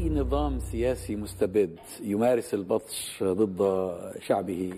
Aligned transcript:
أي 0.00 0.08
نظام 0.08 0.58
سياسي 0.58 1.16
مستبد 1.16 1.78
يمارس 2.02 2.54
البطش 2.54 3.22
ضد 3.22 3.90
شعبه 4.20 4.72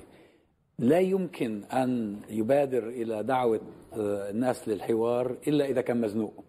لا 0.79 0.98
يمكن 0.98 1.64
أن 1.64 2.21
يبادر 2.30 2.89
إلى 2.89 3.23
دعوة 3.23 3.61
الناس 3.96 4.69
للحوار 4.69 5.37
إلا 5.48 5.64
إذا 5.64 5.80
كان 5.80 6.00
مزنوق 6.00 6.45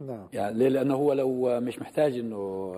نعم 0.00 0.28
يعني 0.32 0.58
ليه؟ 0.58 0.68
لأنه 0.68 0.94
هو 0.94 1.12
لو 1.12 1.60
مش 1.60 1.78
محتاج 1.78 2.18
أنه 2.18 2.74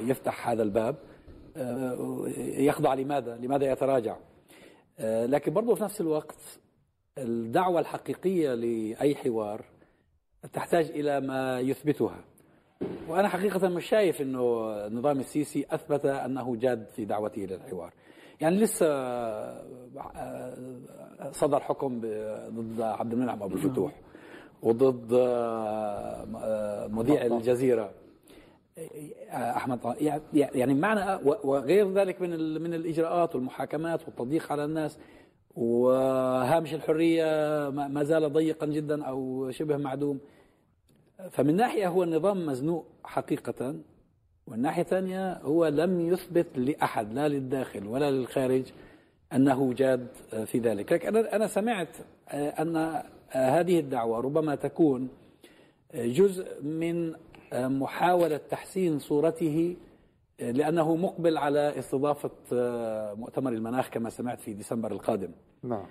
يفتح 0.00 0.48
هذا 0.48 0.62
الباب 0.62 0.96
يخضع 2.38 2.94
لماذا؟ 2.94 3.36
لماذا 3.36 3.72
يتراجع؟ 3.72 4.16
لكن 5.00 5.52
برضه 5.52 5.74
في 5.74 5.82
نفس 5.84 6.00
الوقت 6.00 6.60
الدعوة 7.18 7.80
الحقيقية 7.80 8.54
لأي 8.54 9.14
حوار 9.14 9.64
تحتاج 10.52 10.90
إلى 10.90 11.20
ما 11.20 11.60
يثبتها 11.60 12.24
وأنا 13.08 13.28
حقيقة 13.28 13.68
مش 13.68 13.86
شايف 13.86 14.20
أنه 14.20 14.70
النظام 14.86 15.20
السيسي 15.20 15.66
أثبت 15.70 16.06
أنه 16.06 16.56
جاد 16.56 16.86
في 16.96 17.04
دعوته 17.04 17.42
للحوار. 17.42 17.92
يعني 18.40 18.56
لسه 18.56 18.86
صدر 21.30 21.60
حكم 21.60 22.00
ضد 22.48 22.80
عبد 22.80 23.12
المنعم 23.12 23.42
أبو 23.42 23.54
الفتوح 23.54 23.92
وضد 24.62 25.12
مذيع 26.92 27.26
الجزيرة. 27.26 27.90
أحمد 29.30 29.78
يعني 30.32 30.74
معنى 30.74 31.20
وغير 31.24 31.92
ذلك 31.92 32.20
من 32.20 32.62
من 32.62 32.74
الإجراءات 32.74 33.34
والمحاكمات 33.34 34.04
والتضييق 34.06 34.52
على 34.52 34.64
الناس 34.64 34.98
وهامش 35.56 36.74
الحرية 36.74 37.24
ما 37.70 38.04
زال 38.04 38.32
ضيقا 38.32 38.66
جدا 38.66 39.04
أو 39.04 39.50
شبه 39.50 39.76
معدوم. 39.76 40.20
فمن 41.30 41.56
ناحية 41.56 41.88
هو 41.88 42.02
النظام 42.02 42.46
مزنوق 42.46 42.86
حقيقة 43.04 43.74
والناحيه 44.46 44.82
الثانية 44.82 45.32
هو 45.32 45.66
لم 45.66 46.00
يثبت 46.00 46.46
لأحد 46.58 47.12
لا 47.12 47.28
للداخل 47.28 47.86
ولا 47.86 48.10
للخارج 48.10 48.64
أنه 49.32 49.72
جاد 49.72 50.06
في 50.44 50.58
ذلك. 50.58 50.92
لكن 50.92 51.16
أنا 51.16 51.46
سمعت 51.46 51.96
أن 52.32 53.02
هذه 53.28 53.80
الدعوة 53.80 54.20
ربما 54.20 54.54
تكون 54.54 55.08
جزء 55.94 56.62
من 56.62 57.14
محاولة 57.52 58.40
تحسين 58.50 58.98
صورته 58.98 59.76
لأنه 60.40 60.96
مقبل 60.96 61.36
على 61.36 61.78
استضافة 61.78 62.30
مؤتمر 63.14 63.52
المناخ 63.52 63.88
كما 63.90 64.10
سمعت 64.10 64.40
في 64.40 64.52
ديسمبر 64.52 64.92
القادم. 64.92 65.30
نعم. 65.62 65.86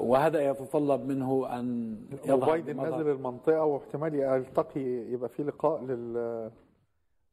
وهذا 0.00 0.50
يتطلب 0.50 1.04
منه 1.08 1.46
أن 1.58 1.96
يظهر 2.24 2.50
بايدن 2.50 2.80
نزل 2.80 3.10
المنطقة 3.10 3.64
واحتمال 3.64 4.14
يلتقي 4.14 4.80
يبقى 4.80 5.28
في 5.28 5.42
لقاء 5.42 5.82
لل 5.84 6.50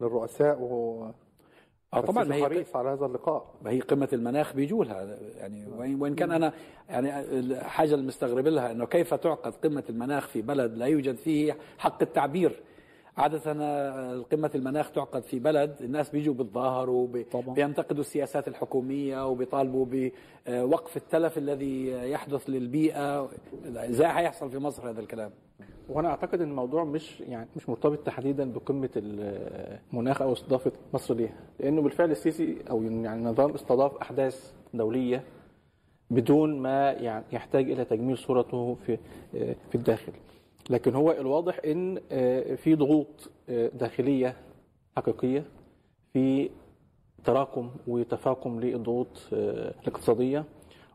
للرؤساء 0.01 0.61
و 0.61 1.05
آه 1.93 2.01
طبعا 2.01 2.33
هي 2.33 2.43
حريص 2.43 2.75
على 2.75 2.89
هذا 2.89 3.05
اللقاء. 3.05 3.45
هي 3.65 3.79
قمة 3.79 4.09
المناخ 4.13 4.53
بيجولها 4.55 5.17
يعني 5.37 5.67
وإن 5.99 6.15
كان 6.15 6.31
أنا 6.31 6.53
يعني 6.89 7.19
الحاجة 7.39 7.95
المستغرب 7.95 8.47
لها 8.47 8.71
إنه 8.71 8.85
كيف 8.85 9.13
تعقد 9.13 9.53
قمة 9.53 9.83
المناخ 9.89 10.27
في 10.27 10.41
بلد 10.41 10.77
لا 10.77 10.85
يوجد 10.85 11.15
فيه 11.15 11.57
حق 11.77 12.01
التعبير؟ 12.01 12.61
عادة 13.17 13.53
قمة 14.21 14.51
المناخ 14.55 14.91
تعقد 14.91 15.23
في 15.23 15.39
بلد 15.39 15.75
الناس 15.81 16.09
بيجوا 16.09 16.33
بيتظاهروا 16.33 17.07
بينتقدوا 17.47 18.01
السياسات 18.01 18.47
الحكومية 18.47 19.27
وبيطالبوا 19.27 19.85
بوقف 20.47 20.97
التلف 20.97 21.37
الذي 21.37 21.87
يحدث 21.87 22.49
للبيئة. 22.49 23.29
إزاي 23.65 24.07
هيحصل 24.07 24.51
في 24.51 24.57
مصر 24.57 24.89
هذا 24.89 24.99
الكلام؟ 24.99 25.31
وأنا 25.89 26.09
أعتقد 26.09 26.41
إن 26.41 26.49
الموضوع 26.49 26.83
مش 26.83 27.21
يعني 27.21 27.47
مش 27.55 27.69
مرتبط 27.69 27.99
تحديدا 27.99 28.53
بقمة 28.53 28.89
المناخ 28.95 30.21
أو 30.21 30.33
استضافة 30.33 30.71
مصر 30.93 31.13
ليها. 31.13 31.37
لأنه 31.59 31.81
بالفعل 31.81 32.11
السيسي 32.11 32.57
أو 32.69 32.83
يعني 32.83 33.13
النظام 33.13 33.53
استضاف 33.53 33.97
أحداث 33.97 34.53
دولية 34.73 35.23
بدون 36.09 36.59
ما 36.59 36.91
يعني 36.91 37.25
يحتاج 37.31 37.71
إلى 37.71 37.85
تجميل 37.85 38.17
صورته 38.17 38.77
في 38.85 38.97
في 39.69 39.75
الداخل. 39.75 40.13
لكن 40.69 40.95
هو 40.95 41.11
الواضح 41.11 41.59
إن 41.65 41.99
في 42.55 42.75
ضغوط 42.75 43.31
داخلية 43.73 44.35
حقيقية 44.97 45.43
في 46.13 46.49
تراكم 47.23 47.69
وتفاقم 47.87 48.59
للضغوط 48.59 49.07
الاقتصادية 49.33 50.45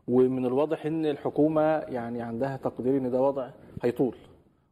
ومن 0.07 0.45
الواضح 0.45 0.85
إن 0.85 1.05
الحكومة 1.05 1.61
يعني 1.77 2.21
عندها 2.21 2.57
تقدير 2.57 2.97
إن 2.97 3.11
ده 3.11 3.21
وضع 3.21 3.49
هيطول 3.83 4.15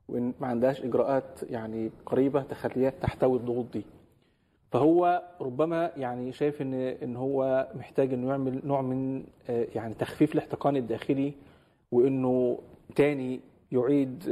وإن 0.10 0.34
ما 0.40 0.48
عندهاش 0.48 0.82
إجراءات 0.82 1.40
يعني 1.50 1.92
قريبة 2.06 2.42
تخليها 2.44 2.90
تحتوي 2.90 3.38
الضغوط 3.38 3.66
دي. 3.74 3.84
فهو 4.72 5.24
ربما 5.42 5.92
يعني 5.98 6.32
شايف 6.34 6.62
إن 6.62 6.74
إن 6.74 7.16
هو 7.16 7.68
محتاج 7.76 8.14
إنه 8.14 8.30
يعمل 8.30 8.62
نوع 8.64 8.82
من 8.82 9.24
يعني 9.50 9.94
تخفيف 9.94 10.34
الاحتقان 10.34 10.76
الداخلي 10.78 11.34
وإنه 11.92 12.60
تاني 12.96 13.40
يعيد 13.72 14.24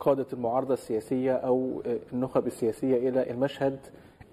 قادة 0.00 0.26
المعارضة 0.32 0.74
السياسية 0.74 1.32
أو 1.32 1.82
النخب 2.12 2.46
السياسية 2.46 3.08
إلى 3.08 3.30
المشهد 3.30 3.78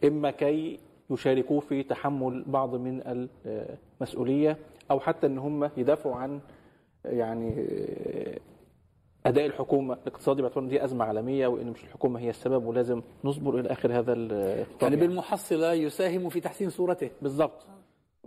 إما 0.03 0.31
كي 0.31 0.79
يشاركوه 1.09 1.59
في 1.59 1.83
تحمل 1.83 2.43
بعض 2.47 2.75
من 2.75 3.25
المسؤولية 4.01 4.57
أو 4.91 4.99
حتى 4.99 5.27
أن 5.27 5.37
هم 5.37 5.69
يدافعوا 5.77 6.15
عن 6.15 6.39
يعني 7.05 7.67
أداء 9.25 9.45
الحكومة 9.45 9.93
الاقتصادي. 9.93 10.41
باعتبار 10.41 10.65
دي 10.65 10.83
أزمة 10.83 11.05
عالمية 11.05 11.47
وإن 11.47 11.67
مش 11.69 11.83
الحكومة 11.83 12.19
هي 12.19 12.29
السبب 12.29 12.65
ولازم 12.65 13.01
نصبر 13.23 13.59
إلى 13.59 13.71
آخر 13.71 13.99
هذا 13.99 14.13
يعني 14.81 14.95
بالمحصلة 14.95 15.73
يساهم 15.73 16.29
في 16.29 16.39
تحسين 16.39 16.69
صورته. 16.69 17.09
بالضبط. 17.21 17.65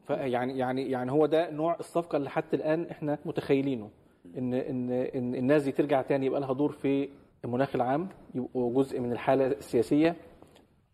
فيعني 0.07 0.59
يعني 0.59 0.91
يعني 0.91 1.13
هو 1.13 1.27
ده 1.27 1.51
نوع 1.51 1.77
الصفقة 1.81 2.17
اللي 2.17 2.31
حتى 2.31 2.57
الآن 2.57 2.87
إحنا 2.91 3.19
متخيلينه. 3.25 3.91
إن 4.39 4.55
إن 4.55 4.91
إن 4.93 5.35
الناس 5.35 5.63
دي 5.63 5.73
ترجع 5.73 6.03
تاني 6.03 6.27
يبقى 6.27 6.41
لها 6.41 6.53
دور 6.53 6.73
في 6.73 7.09
المناخ 7.45 7.75
العام 7.77 8.09
يبقوا 8.35 8.75
جزء 8.83 9.01
من 9.01 9.13
الحالة 9.13 9.47
السياسية 9.47 10.17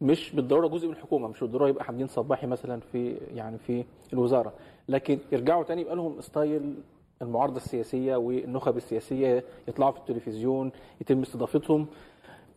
مش 0.01 0.33
بالضرورة 0.35 0.69
جزء 0.69 0.87
من 0.87 0.93
الحكومة 0.93 1.29
مش 1.29 1.41
بالضرورة 1.41 1.69
يبقى 1.69 1.85
حمدين 1.85 2.07
صباحي 2.07 2.47
مثلا 2.47 2.81
في 2.81 3.17
يعني 3.35 3.59
في 3.59 3.85
الوزارة. 4.13 4.53
لكن 4.89 5.19
يرجعوا 5.33 5.65
تاني 5.65 5.81
يبقى 5.81 5.97
لهم 5.97 6.21
ستايل 6.21 6.75
المعارضة 7.23 7.57
السياسية 7.57 8.17
والنخب 8.17 8.77
السياسية 8.77 9.45
يطلعوا 9.69 9.93
في 9.93 9.99
التلفزيون 9.99 10.71
يتم 11.01 11.23
استضافتهم 11.23 11.87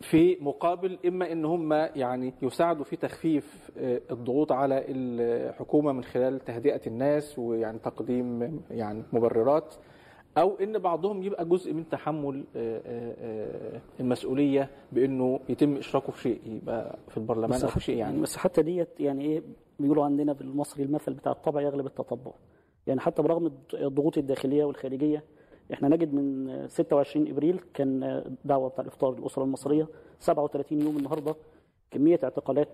في 0.02 0.38
مقابل 0.41 0.97
إما 1.08 1.31
إن 1.31 1.46
هم 1.46 1.74
يعني 1.74 2.34
يساعدوا 2.41 2.84
في 2.84 2.96
تخفيف 2.96 3.72
الضغوط 4.12 4.52
على 4.52 4.84
الحكومة 4.88 5.91
من 5.91 6.03
خلال 6.03 6.40
تهدئة 6.40 6.81
الناس 6.88 7.40
ويعني 7.40 7.79
تقديم 7.79 8.59
يعني 8.72 9.03
مبررات 9.13 9.75
أو 10.39 10.55
إن 10.55 10.77
بعضهم 10.77 11.23
يبقى 11.23 11.45
جزء 11.45 11.73
من 11.73 11.89
تحمل 11.89 12.44
المسؤولية 14.00 14.69
بإنه 14.91 15.39
يتم 15.50 15.77
إشراكه 15.77 16.11
في 16.11 16.22
شيء 16.22 16.39
يبقى 16.45 16.97
في 17.09 17.17
البرلمان 17.17 17.61
أو 17.61 17.67
في 17.67 17.79
شيء 17.79 17.97
يعني. 17.97 18.22
بس 18.22 18.38
حتى 18.38 18.61
ديت 18.61 18.99
يعني 18.99 19.25
إيه 19.25 19.44
بيقولوا 19.79 20.05
عندنا 20.05 20.33
في 20.33 20.41
المصري 20.41 20.83
المثل 20.83 21.13
بتاع 21.13 21.31
الطبع 21.31 21.61
يغلب 21.61 21.85
التطبع. 21.85 22.31
يعني 22.88 22.99
حتى 22.99 23.22
برغم 23.22 23.51
الضغوط 23.73 24.17
الداخلية 24.17 24.63
والخارجية 24.66 25.23
إحنا 25.73 25.88
نجد 25.88 26.13
من 26.13 26.67
26 26.67 27.28
إبريل 27.28 27.59
كان 27.73 28.23
دعوة 28.45 28.69
بتاع 28.69 28.81
الإفطار 28.83 29.16
للأسرة 29.19 29.44
المصرية 29.44 29.88
37 30.19 30.81
يوم 30.81 30.97
النهارده 30.97 31.35
كمية 31.91 32.19
اعتقالات 32.23 32.67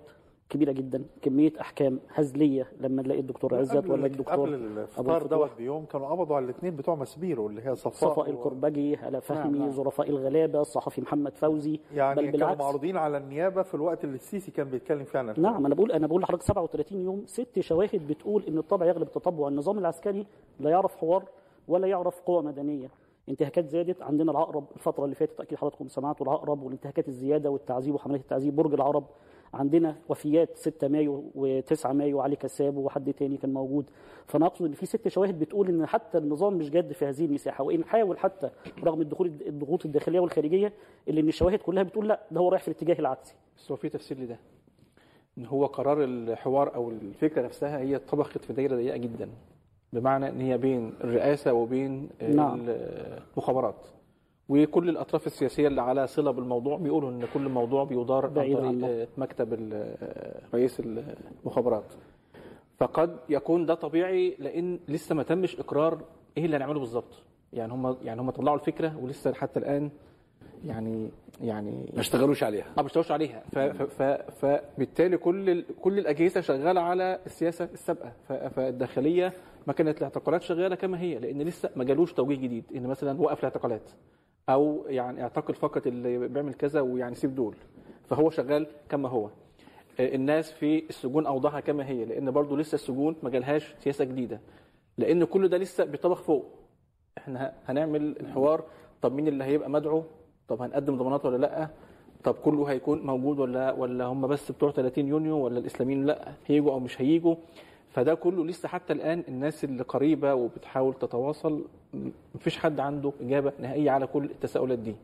كبيرة 0.49 0.71
جدا 0.71 1.03
كمية 1.21 1.53
أحكام 1.61 1.99
هزلية 2.13 2.71
لما 2.79 3.01
نلاقي 3.01 3.19
الدكتور 3.19 3.55
عزت 3.55 3.89
ولا 3.89 4.05
الدكتور 4.05 4.33
قبل 4.33 4.53
الافطار 4.53 5.25
دوت 5.25 5.49
بيوم 5.57 5.85
كانوا 5.85 6.07
قبضوا 6.07 6.35
على 6.35 6.45
الاثنين 6.45 6.75
بتوع 6.75 6.95
مسبيرو 6.95 7.47
اللي 7.47 7.61
هي 7.61 7.75
صفاء 7.75 8.11
صفاء 8.11 8.29
الكربجي 8.29 8.95
هلا 8.95 9.19
فهمي 9.19 9.59
نعم. 9.59 9.71
ظرفاء 9.71 10.09
الغلابة 10.09 10.61
الصحفي 10.61 11.01
محمد 11.01 11.37
فوزي. 11.37 11.79
يعني 11.93 12.21
بل 12.21 12.39
كانوا 12.39 12.55
معروضين 12.55 12.97
على 12.97 13.17
النيابة 13.17 13.61
في 13.61 13.73
الوقت 13.75 14.03
اللي 14.03 14.15
السيسي 14.15 14.51
كان 14.51 14.69
بيتكلم 14.69 15.03
فيه 15.03 15.19
عن 15.19 15.33
نعم 15.37 15.65
أنا 15.65 15.75
بقول 15.75 15.91
أنا 15.91 16.07
بقول 16.07 16.21
لحضرتك 16.21 16.43
37 16.43 17.01
يوم 17.01 17.23
ست 17.25 17.59
شواهد 17.59 18.07
بتقول 18.07 18.43
إن 18.47 18.57
الطبع 18.57 18.85
يغلب 18.85 19.07
التطبع. 19.07 19.47
النظام 19.47 19.77
العسكري 19.77 20.25
لا 20.59 20.69
يعرف 20.69 20.95
حوار 20.95 21.23
ولا 21.67 21.87
يعرف 21.87 22.21
قوى 22.21 22.43
مدنية. 22.43 22.89
انتهاكات 23.29 23.67
زادت 23.67 24.01
عندنا 24.01 24.31
العقرب 24.31 24.65
الفترة 24.75 25.03
اللي 25.05 25.15
فاتت 25.15 25.41
أكيد 25.41 25.57
حضراتكم 25.57 25.87
سمعتوا 25.87 26.25
العقرب 26.25 26.63
والانتهاكات 26.63 27.07
الزيادة 27.07 27.49
والتعذيب 27.49 27.95
وحملات 27.95 28.21
التعذيب 28.21 28.55
برج 28.55 28.73
العرب 28.73 29.03
عندنا 29.55 29.95
وفيات 30.09 30.57
6 30.57 30.87
مايو 30.87 31.23
و9 31.35 31.85
مايو 31.85 32.21
علي 32.21 32.35
كساب 32.35 32.77
وحد 32.77 33.13
تاني 33.13 33.37
كان 33.37 33.53
موجود. 33.53 33.85
فانا 34.25 34.45
اقصد 34.45 34.65
إن 34.65 34.73
في 34.73 34.85
ست 34.85 35.07
شواهد 35.07 35.39
بتقول 35.39 35.67
إن 35.67 35.85
حتى 35.85 36.17
النظام 36.17 36.53
مش 36.53 36.69
جاد 36.69 36.91
في 36.93 37.05
هذه 37.05 37.25
المساحة 37.25 37.63
وإن 37.63 37.83
حاول 37.83 38.17
حتى 38.19 38.49
رغم 38.83 39.01
الدخول 39.01 39.31
الضغوط 39.47 39.85
الداخلية 39.85 40.19
والخارجية 40.19 40.73
اللي 41.07 41.21
إن 41.21 41.27
الشواهد 41.27 41.59
كلها 41.59 41.83
بتقول 41.83 42.07
لا 42.07 42.19
ده 42.31 42.39
هو 42.39 42.49
رايح 42.49 42.61
في 42.61 42.67
الاتجاه 42.67 42.99
العكسي. 42.99 43.35
بس 43.57 43.71
هو 43.71 43.77
في 43.77 43.89
تفسير 43.89 44.19
لده. 44.19 44.39
إن 45.37 45.45
هو 45.45 45.65
قرار 45.65 46.03
الحوار 46.03 46.75
أو 46.75 46.89
الفكرة 46.89 47.41
نفسها 47.41 47.79
هي 47.79 47.95
اتطبخت 47.95 48.37
في 48.37 48.53
دايرة 48.53 48.75
ضيقة 48.75 48.97
جدا 48.97 49.29
بمعنى 49.93 50.29
إن 50.29 50.41
هي 50.41 50.57
بين 50.57 50.93
الرئاسة 51.03 51.53
وبين 51.53 52.09
نعم. 52.29 52.65
المخابرات. 52.67 53.87
وكل 54.49 54.89
الأطراف 54.89 55.27
السياسية 55.27 55.67
اللي 55.67 55.81
على 55.81 56.07
صلة 56.07 56.31
بالموضوع 56.31 56.77
بيقولوا 56.77 57.09
إن 57.11 57.25
كل 57.33 57.49
موضوع 57.49 57.83
بيدار 57.83 58.25
عن 58.25 58.33
بعيد 58.33 58.57
طريق 58.57 59.09
مكتب 59.17 59.53
رئيس 60.53 60.79
المخابرات. 60.79 61.93
فقد 62.77 63.17
يكون 63.29 63.65
ده 63.65 63.73
طبيعي 63.73 64.35
لأن 64.39 64.79
لسه 64.87 65.15
ما 65.15 65.23
تمش 65.23 65.59
إقرار 65.59 66.01
إيه 66.37 66.45
اللي 66.45 66.57
هنعمله 66.57 66.79
بالظبط. 66.79 67.21
يعني 67.53 67.73
هم 67.73 67.97
يعني 68.03 68.21
هم 68.21 68.29
طلعوا 68.29 68.57
الفكرة 68.57 68.97
ولسه 69.01 69.33
حتى 69.33 69.59
الآن 69.59 69.89
يعني 70.65 71.09
يعني 71.41 71.89
ما 71.93 71.99
اشتغلوش 71.99 72.43
عليها. 72.43 72.65
ما 72.77 72.83
بيشتغلوش 72.83 73.11
عليها. 73.11 73.43
ف 73.51 73.59
ف 73.59 74.01
ف 74.01 74.03
فبالتالي 74.45 75.17
كل 75.17 75.49
ال- 75.49 75.65
كل 75.81 75.99
الأجهزة 75.99 76.41
شغالة 76.41 76.81
على 76.81 77.19
السياسة 77.25 77.69
السابقة. 77.73 78.11
ف- 78.27 78.33
فالداخلية 78.33 79.33
ما 79.67 79.73
كانت 79.73 79.97
الاعتقالات 79.97 80.41
شغالة 80.41 80.75
كما 80.75 80.99
هي 80.99 81.19
لأن 81.19 81.41
لسه 81.41 81.69
ما 81.75 81.83
جالوش 81.83 82.13
توجيه 82.13 82.35
جديد. 82.35 82.63
إن 82.75 82.87
مثلا 82.87 83.21
وقف 83.21 83.39
الاعتقالات. 83.39 83.91
أو 84.49 84.85
يعني 84.87 85.23
اعتقل 85.23 85.53
فقط 85.53 85.87
اللي 85.87 86.27
بيعمل 86.27 86.53
كذا 86.53 86.81
ويعني 86.81 87.15
سيب 87.15 87.35
دول. 87.35 87.55
فهو 88.09 88.29
شغال 88.29 88.67
كما 88.89 89.09
هو. 89.09 89.29
آه، 89.99 90.15
الناس 90.15 90.51
في 90.51 90.83
السجون 90.89 91.25
اوضاعها 91.25 91.59
كما 91.59 91.87
هي 91.87 92.05
لأن 92.05 92.31
برضو 92.31 92.55
لسه 92.55 92.75
السجون 92.75 93.15
ما 93.23 93.29
جالهاش 93.29 93.75
سياسة 93.79 94.05
جديدة. 94.05 94.39
لأن 94.97 95.23
كل 95.23 95.47
ده 95.47 95.57
لسه 95.57 95.85
بيطبخ 95.85 96.21
فوق. 96.21 96.45
إحنا 97.17 97.53
هنعمل 97.65 98.15
الحوار 98.19 98.63
طب 99.01 99.13
مين 99.13 99.27
اللي 99.27 99.43
هيبقى 99.43 99.69
مدعو؟ 99.69 100.03
طب 100.47 100.61
هنقدم 100.61 100.97
ضمانات 100.97 101.25
ولا 101.25 101.37
لأ؟ 101.37 101.67
طب 102.23 102.33
كله 102.33 102.65
هيكون 102.65 103.01
موجود 103.01 103.39
ولا 103.39 103.71
ولا 103.71 104.05
هم 104.05 104.27
بس 104.27 104.51
بتوع 104.51 104.71
30 104.71 105.07
يونيو 105.07 105.37
ولا 105.37 105.59
الإسلاميين 105.59 106.05
لأ؟ 106.05 106.33
هيجوا 106.45 106.71
أو 106.71 106.79
مش 106.79 107.01
هيجوا؟ 107.01 107.35
فده 107.95 108.13
كله 108.15 108.45
لسه 108.45 108.67
حتى 108.69 108.93
الآن 108.93 109.23
الناس 109.27 109.63
اللي 109.63 109.83
قريبة 109.83 110.33
وبتحاول 110.33 110.93
تتواصل 110.93 111.65
مفيش 112.35 112.57
حد 112.57 112.79
عنده 112.79 113.13
إجابة 113.21 113.53
نهائية 113.59 113.91
على 113.91 114.07
كل 114.07 114.25
التساؤلات 114.25 114.79
دي. 114.79 114.95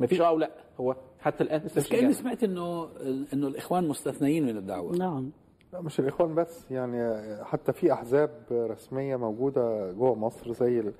مفيش 0.00 0.20
آه 0.20 0.28
أو 0.28 0.38
لأ 0.38 0.50
هو 0.80 0.96
حتى 1.20 1.44
الآن 1.44 1.60
لسه 1.60 1.76
بس 1.80 1.88
كأني. 1.88 2.12
سمعت 2.12 2.44
إنه 2.44 2.88
إنه 3.32 3.46
الإخوان 3.48 3.88
مستثنيين 3.88 4.46
من 4.46 4.56
الدعوة. 4.56 4.96
نعم. 4.96 5.30
لا 5.72 5.80
مش 5.80 6.00
الإخوان 6.00 6.34
بس 6.34 6.70
يعني 6.70 7.26
حتى 7.44 7.72
في 7.72 7.92
أحزاب 7.92 8.30
رسمية 8.50 9.16
موجودة 9.16 9.92
جوه 9.92 10.14
مصر 10.14 10.52
زي 10.52 10.80
ال- 10.80 10.94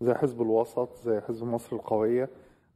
زي 0.00 0.14
حزب 0.14 0.42
الوسط 0.42 0.88
زي 1.04 1.20
حزب 1.20 1.46
مصر 1.46 1.76
القوية. 1.76 2.28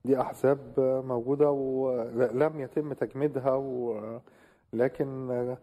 دي 0.04 0.20
أحزاب 0.20 0.60
موجودة 1.06 1.50
ولم 1.50 2.60
يتم 2.60 2.92
تجميدها 2.92 3.52
و- 3.54 4.20
لكن 4.72 5.56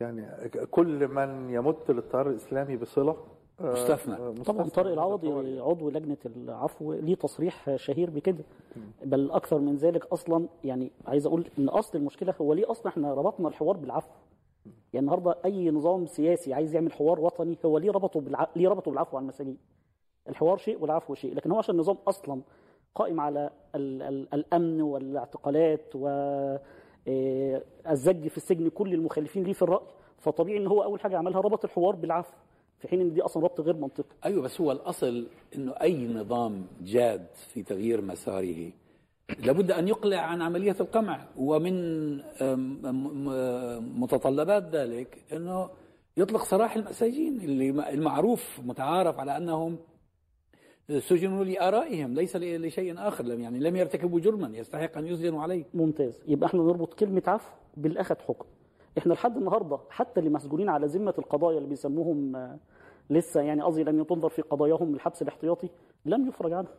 يعني 0.00 0.48
كل 0.48 1.08
من 1.08 1.50
يمت 1.50 1.90
للتيار 1.90 2.30
الإسلامي 2.30 2.76
بصلة 2.76 3.16
مستثنى. 3.60 4.44
طبعا 4.44 4.68
طارق 4.68 4.92
العوضي 4.92 5.60
عضو 5.60 5.90
لجنة 5.90 6.16
العفو 6.26 6.92
ليه 6.92 7.14
تصريح 7.14 7.76
شهير 7.76 8.10
بكده. 8.10 8.44
بل 9.04 9.30
أكثر 9.30 9.58
من 9.58 9.76
ذلك 9.76 10.06
أصلا 10.06 10.48
يعني 10.64 10.90
عايز 11.06 11.26
أقول 11.26 11.46
إن 11.58 11.68
أصل 11.68 11.98
المشكلة 11.98 12.34
هو 12.40 12.52
ليه 12.52 12.70
أصلا 12.70 12.88
إحنا 12.88 13.14
ربطنا 13.14 13.48
الحوار 13.48 13.76
بالعفو؟ 13.76 14.10
يعني 14.92 15.04
النهارده 15.04 15.36
أي 15.44 15.70
نظام 15.70 16.06
سياسي 16.06 16.54
عايز 16.54 16.74
يعمل 16.74 16.92
حوار 16.92 17.20
وطني 17.20 17.56
هو 17.64 17.78
ليه 17.78 17.90
ربطه 17.90 18.20
بالع... 18.20 18.46
ليه 18.56 18.68
ربطه 18.68 18.90
بالعفو 18.90 19.16
على 19.16 19.22
المساجين 19.24 19.58
الحوار 20.28 20.56
شيء 20.56 20.82
والعفو 20.82 21.14
شيء 21.14 21.34
لكن 21.34 21.50
هو 21.50 21.58
عشان 21.58 21.74
النظام 21.74 21.96
أصلا 22.08 22.40
قائم 22.94 23.20
على 23.20 23.50
ال... 23.74 24.02
ال... 24.02 24.34
الأمن 24.34 24.82
والاعتقالات 24.82 25.92
و 25.94 26.06
الزج 27.90 28.28
في 28.28 28.36
السجن 28.36 28.68
كل 28.68 28.94
المخالفين 28.94 29.44
ليه 29.44 29.52
في 29.52 29.62
الرأي. 29.62 29.86
فطبيعي 30.18 30.58
إن 30.58 30.66
هو 30.66 30.82
أول 30.82 31.00
حاجة 31.00 31.18
عملها 31.18 31.40
ربط 31.40 31.64
الحوار 31.64 31.94
بالعفو 31.94 32.32
في 32.78 32.88
حين 32.88 33.00
إن 33.00 33.14
دي 33.14 33.22
أصلا 33.22 33.42
ربط 33.42 33.60
غير 33.60 33.76
منطقي. 33.76 34.16
أيوه 34.24 34.42
بس 34.42 34.60
هو 34.60 34.72
الأصل 34.72 35.26
إنه 35.56 35.72
أي 35.72 36.06
نظام 36.06 36.66
جاد 36.82 37.26
في 37.34 37.62
تغيير 37.62 38.00
مساره 38.00 38.72
لابد 39.44 39.70
أن 39.70 39.88
يقلع 39.88 40.18
عن 40.18 40.42
عملية 40.42 40.76
القمع. 40.80 41.26
ومن 41.36 42.16
متطلبات 44.00 44.62
ذلك 44.62 45.18
إنه 45.32 45.68
يطلق 46.16 46.44
سراح 46.44 46.76
المساجين 46.76 47.40
اللي 47.40 47.70
المعروف 47.70 48.60
متعارف 48.64 49.18
على 49.18 49.36
أنهم 49.36 49.78
سجنوا 50.98 51.44
لآرائهم 51.44 52.14
ليس 52.14 52.36
لشيء 52.36 52.94
آخر 52.98 53.24
لم 53.24 53.40
يعني 53.40 53.58
لم 53.58 53.76
يرتكبوا 53.76 54.20
جرما 54.20 54.56
يستحق 54.58 54.98
أن 54.98 55.06
يسجنوا 55.06 55.42
عليه. 55.42 55.64
ممتاز. 55.74 56.18
يبقى 56.28 56.46
إحنا 56.46 56.62
نربط 56.62 56.94
كلمة 56.94 57.22
عفو 57.26 57.50
بالأخذ 57.76 58.14
حكم. 58.28 58.46
إحنا 58.98 59.12
لحد 59.12 59.36
النهاردة 59.36 59.78
حتى 59.90 60.20
اللي 60.20 60.30
مسجونين 60.30 60.68
على 60.68 60.86
ذمة 60.86 61.14
القضايا 61.18 61.56
اللي 61.58 61.68
بيسموهم 61.68 62.36
آه، 62.36 62.58
لسه 63.10 63.40
يعني 63.40 63.62
قصدي 63.62 63.84
لم 63.84 64.02
تنظر 64.02 64.28
في 64.28 64.42
قضاياهم 64.42 64.94
الحبس 64.94 65.22
الاحتياطي 65.22 65.68
لم 66.04 66.28
يفرج 66.28 66.52
عنهم. 66.52 66.72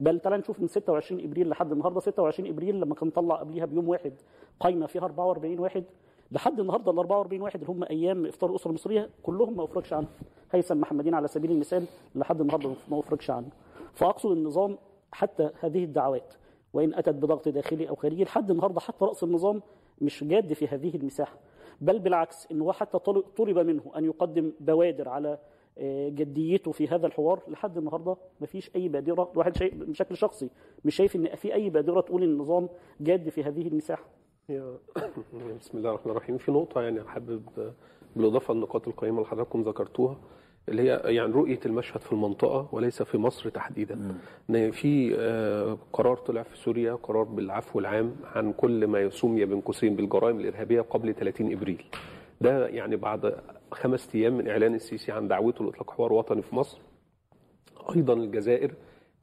بل 0.00 0.20
تعالى 0.20 0.36
نشوف 0.38 0.60
من 0.60 0.66
26 0.66 1.20
إبريل 1.24 1.48
لحد 1.48 1.72
النهارده 1.72 2.00
26 2.00 2.48
إبريل 2.48 2.80
لما 2.80 2.94
كان 2.94 3.10
طلع 3.10 3.34
قبليها 3.36 3.66
بيوم 3.66 3.88
واحد 3.88 4.12
قايمة 4.60 4.86
فيها 4.86 5.02
44 5.04 5.58
واحد 5.58 5.84
لحد 6.32 6.60
النهارده 6.60 6.92
ال 6.92 6.98
44 6.98 7.42
واحد 7.42 7.60
اللي 7.60 7.72
هم 7.72 7.84
أيام 7.84 8.26
إفطار 8.26 8.50
الأسرة 8.50 8.68
المصرية 8.68 9.10
كلهم 9.22 9.56
ما 9.56 9.64
أفرجش 9.64 9.92
عنهم 9.92 10.08
هيثم 10.52 10.80
محمدين 10.80 11.14
على 11.14 11.28
سبيل 11.28 11.50
المثال 11.50 11.84
لحد 12.14 12.40
النهارده 12.40 12.70
ما 12.90 12.98
أفرجش 12.98 13.30
عنه. 13.30 13.48
فأقصد 13.94 14.30
النظام 14.30 14.78
حتى 15.12 15.50
هذه 15.60 15.84
الدعوات 15.84 16.34
وإن 16.72 16.94
أتت 16.94 17.14
بضغط 17.14 17.48
داخلي 17.48 17.88
أو 17.88 17.94
خارجي 17.94 18.24
لحد 18.24 18.50
النهارده 18.50 18.80
حتى 18.80 19.04
رأس 19.04 19.24
النظام 19.24 19.62
مش 20.00 20.24
جاد 20.24 20.52
في 20.52 20.66
هذه 20.66 20.96
المساحة. 20.96 21.38
بل 21.80 21.98
بالعكس 21.98 22.46
انه 22.52 22.64
هو 22.64 22.72
حتى 22.72 22.98
طل- 22.98 23.24
طلب 23.36 23.58
منه 23.58 23.82
أن 23.96 24.04
يقدم 24.04 24.52
بوادر 24.60 25.08
على 25.08 25.38
آه، 25.78 26.08
جديته 26.08 26.70
في 26.72 26.88
هذا 26.88 27.06
الحوار 27.06 27.40
لحد 27.48 27.78
النهارده 27.78 28.16
ما 28.40 28.46
فيش 28.46 28.70
أي 28.76 28.88
بادرة. 28.88 29.30
الواحد 29.32 29.56
شيء 29.56 29.74
بشكل 29.74 30.16
شخصي 30.16 30.50
مش 30.84 30.94
شايف 30.96 31.16
إن 31.16 31.34
في 31.36 31.54
أي 31.54 31.70
بادرة 31.70 32.00
تقول 32.00 32.22
إن 32.22 32.28
النظام 32.30 32.68
جاد 33.00 33.28
في 33.28 33.42
هذه 33.44 33.68
المساحة. 33.68 34.04
هي 34.50 34.62
بسم 35.60 35.78
الله 35.78 35.90
الرحمن 35.90 36.12
الرحيم. 36.12 36.38
في 36.38 36.52
نقطة 36.52 36.82
يعني 36.82 37.04
حابب 37.04 37.72
بالإضافة 38.16 38.54
للنقاط 38.54 38.88
القيمة 38.88 39.18
اللي 39.18 39.28
حضراتكم 39.28 39.62
ذكرتوها 39.62 40.16
اللي 40.68 40.82
هي 40.82 41.00
يعني 41.04 41.32
رؤية 41.32 41.60
المشهد 41.66 42.00
في 42.00 42.12
المنطقة 42.12 42.68
وليس 42.72 43.02
في 43.02 43.18
مصر 43.18 43.48
تحديدا. 43.48 44.18
إن 44.50 44.70
في 44.70 45.14
آه، 45.18 45.78
قرار 45.92 46.16
طلع 46.16 46.42
في 46.42 46.56
سوريا 46.56 46.94
قرار 46.94 47.22
بالعفو 47.22 47.78
العام 47.78 48.16
عن 48.24 48.52
كل 48.52 48.86
ما 48.86 49.10
سمي 49.10 49.44
بين 49.44 49.60
قوسين 49.60 49.96
بالجرائم 49.96 50.40
الإرهابية 50.40 50.80
قبل 50.80 51.14
30 51.14 51.52
إبريل. 51.52 51.84
ده 52.40 52.68
يعني 52.68 52.96
بعد 52.96 53.34
خمس 53.72 54.14
أيام 54.14 54.38
من 54.38 54.48
إعلان 54.48 54.74
السيسي 54.74 55.12
عن 55.12 55.28
دعوته 55.28 55.64
لإطلاق 55.64 55.90
حوار 55.90 56.12
وطني 56.12 56.42
في 56.42 56.56
مصر. 56.56 56.78
أيضا 57.96 58.14
الجزائر 58.14 58.74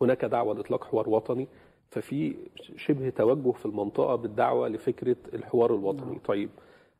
هناك 0.01 0.25
دعوة 0.25 0.55
لإطلاق 0.55 0.83
حوار 0.83 1.09
وطني. 1.09 1.47
ففي 1.89 2.35
شبه 2.75 3.09
توجه 3.09 3.51
في 3.51 3.65
المنطقة 3.65 4.15
بالدعوة 4.15 4.67
لفكرة 4.67 5.15
الحوار 5.33 5.75
الوطني. 5.75 6.19
طيب 6.25 6.49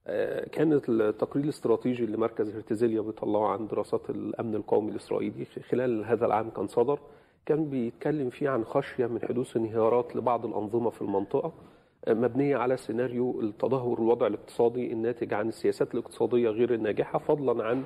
آه، 0.08 0.48
كانت 0.48 0.90
التقرير 0.90 1.44
الاستراتيجي 1.44 2.04
اللي 2.04 2.18
مركز 2.18 2.56
هرتزيليا 2.56 3.02
بيطلعه 3.02 3.48
عن 3.48 3.68
دراسات 3.68 4.10
الأمن 4.10 4.56
القومي 4.56 4.92
الإسرائيلي 4.92 5.46
خلال 5.46 6.06
هذا 6.06 6.26
العام 6.26 6.50
كان 6.50 6.68
صدر 6.68 7.00
كان 7.46 7.70
بيتكلم 7.70 8.30
فيه 8.30 8.50
عن 8.50 8.64
خشية 8.66 9.06
من 9.08 9.22
حدوث 9.22 9.58
انهيارات 9.58 10.16
لبعض 10.16 10.46
الأنظمة 10.46 10.90
في 10.90 11.02
المنطقة 11.02 11.54
آه، 12.06 12.14
مبنية 12.14 12.58
على 12.58 12.78
سيناريو 12.78 13.42
التدهور 13.42 14.00
الوضع 14.00 14.28
الاقتصادي 14.28 14.92
الناتج 14.94 15.34
عن 15.34 15.48
السياسات 15.48 15.94
الاقتصادية 15.94 16.50
غير 16.50 16.74
الناجحة 16.74 17.20
فضلا 17.20 17.64
عن 17.64 17.84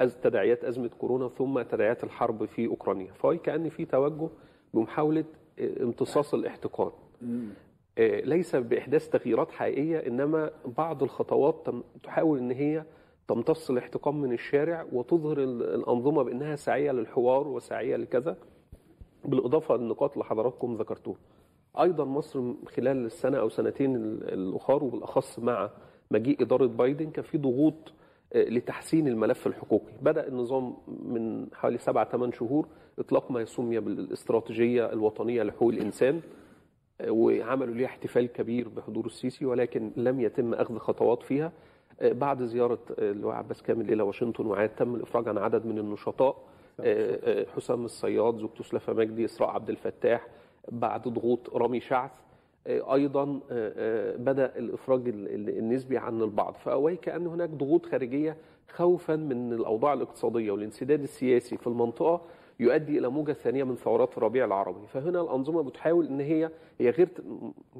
أز 0.00 0.16
تداعيات 0.22 0.64
أزمة 0.64 0.90
كورونا 0.98 1.28
ثم 1.28 1.62
تداعيات 1.62 2.04
الحرب 2.04 2.44
في 2.44 2.66
أوكرانيا. 2.66 3.12
فهي 3.12 3.38
كأن 3.38 3.68
في 3.68 3.84
توجه 3.84 4.28
بمحاولة 4.74 5.20
آه، 5.20 5.43
امتصاص 5.60 6.34
الاحتقان. 6.34 6.90
آه، 7.98 8.20
ليس 8.20 8.56
بإحداث 8.56 9.08
تغييرات 9.08 9.50
حقيقية 9.50 9.98
إنما 10.06 10.50
بعض 10.78 11.02
الخطوات 11.02 11.66
تحاول 12.02 12.38
إن 12.38 12.50
هي 12.50 12.84
تمتص 13.28 13.70
الاحتقان 13.70 14.14
من 14.14 14.32
الشارع 14.32 14.86
وتظهر 14.92 15.38
ال- 15.38 15.62
الأنظمة 15.74 16.22
بأنها 16.22 16.56
ساعية 16.56 16.92
للحوار 16.92 17.48
وساعية 17.48 17.96
لكذا 17.96 18.36
بالإضافة 19.24 19.76
للنقاط 19.76 20.12
اللي 20.12 20.24
حضراتكم 20.24 20.74
ذكرتوها. 20.74 21.18
أيضا 21.80 22.04
مصر 22.04 22.52
خلال 22.66 23.04
السنة 23.06 23.38
أو 23.38 23.48
سنتين 23.48 23.96
ال- 23.96 24.32
الأخر 24.32 24.84
وبالأخص 24.84 25.38
مع 25.38 25.70
مجيء 26.10 26.42
إدارة 26.42 26.66
بايدن 26.66 27.10
كان 27.10 27.24
في 27.24 27.38
ضغوط 27.38 27.92
لتحسين 28.34 29.08
الملف 29.08 29.46
الحقوقي. 29.46 29.92
بدأ 30.02 30.28
النظام 30.28 30.76
من 30.88 31.46
حوالي 31.54 31.78
سبعة 31.78 32.04
ثمان 32.04 32.32
شهور 32.32 32.66
إطلاق 32.98 33.30
ما 33.30 33.40
يسمى 33.40 33.80
بالاستراتيجية 33.80 34.92
الوطنية 34.92 35.42
لحقوق 35.42 35.68
الإنسان 35.68 36.20
آه، 37.00 37.10
وعملوا 37.10 37.74
ليها 37.74 37.86
احتفال 37.86 38.26
كبير 38.26 38.68
بحضور 38.68 39.06
السيسي 39.06 39.46
ولكن 39.46 39.90
لم 39.96 40.20
يتم 40.20 40.54
أخذ 40.54 40.78
خطوات 40.78 41.22
فيها. 41.22 41.52
آه، 42.00 42.12
بعد 42.12 42.42
زيارة 42.42 42.78
آه، 42.98 43.10
اللواء 43.10 43.34
عباس 43.34 43.62
كامل 43.62 43.92
إلى 43.92 44.02
واشنطن 44.02 44.46
وعاد 44.46 44.68
تم 44.68 44.94
الإفراج 44.94 45.28
عن 45.28 45.38
عدد 45.38 45.66
من 45.66 45.78
النشطاء. 45.78 46.36
حسام 47.56 47.84
الصياد 47.84 48.36
زوجته 48.36 48.64
سلافة 48.64 48.92
مجدي 48.92 49.24
إسراء 49.24 49.50
عبد 49.50 49.70
الفتاح 49.70 50.26
بعد 50.72 51.08
ضغوط 51.08 51.56
رامي 51.56 51.80
شعث. 51.80 52.10
أيضا 52.66 53.22
آه، 53.22 53.72
آه، 53.76 54.16
بدأ 54.16 54.52
الإفراج 54.58 55.08
ال- 55.08 55.34
ال- 55.34 55.58
النسبي 55.58 55.98
عن 55.98 56.22
البعض. 56.22 56.54
فأوي 56.54 56.96
كأن 56.96 57.26
هناك 57.26 57.48
ضغوط 57.50 57.86
خارجية 57.86 58.36
خوفا 58.68 59.16
من 59.16 59.52
الأوضاع 59.52 59.92
الاقتصادية 59.92 60.50
والانسداد 60.52 61.02
السياسي 61.02 61.56
في 61.56 61.66
المنطقة 61.66 62.20
يؤدي 62.60 62.98
إلى 62.98 63.08
موجة 63.08 63.32
ثانية 63.32 63.64
من 63.64 63.74
ثورات 63.76 64.18
الربيع 64.18 64.44
العربي. 64.44 64.86
فهنا 64.86 65.20
الأنظمة 65.20 65.62
بتحاول 65.62 66.06
إن 66.06 66.20
هي 66.20 66.50
هي 66.80 66.90
غير 66.90 67.08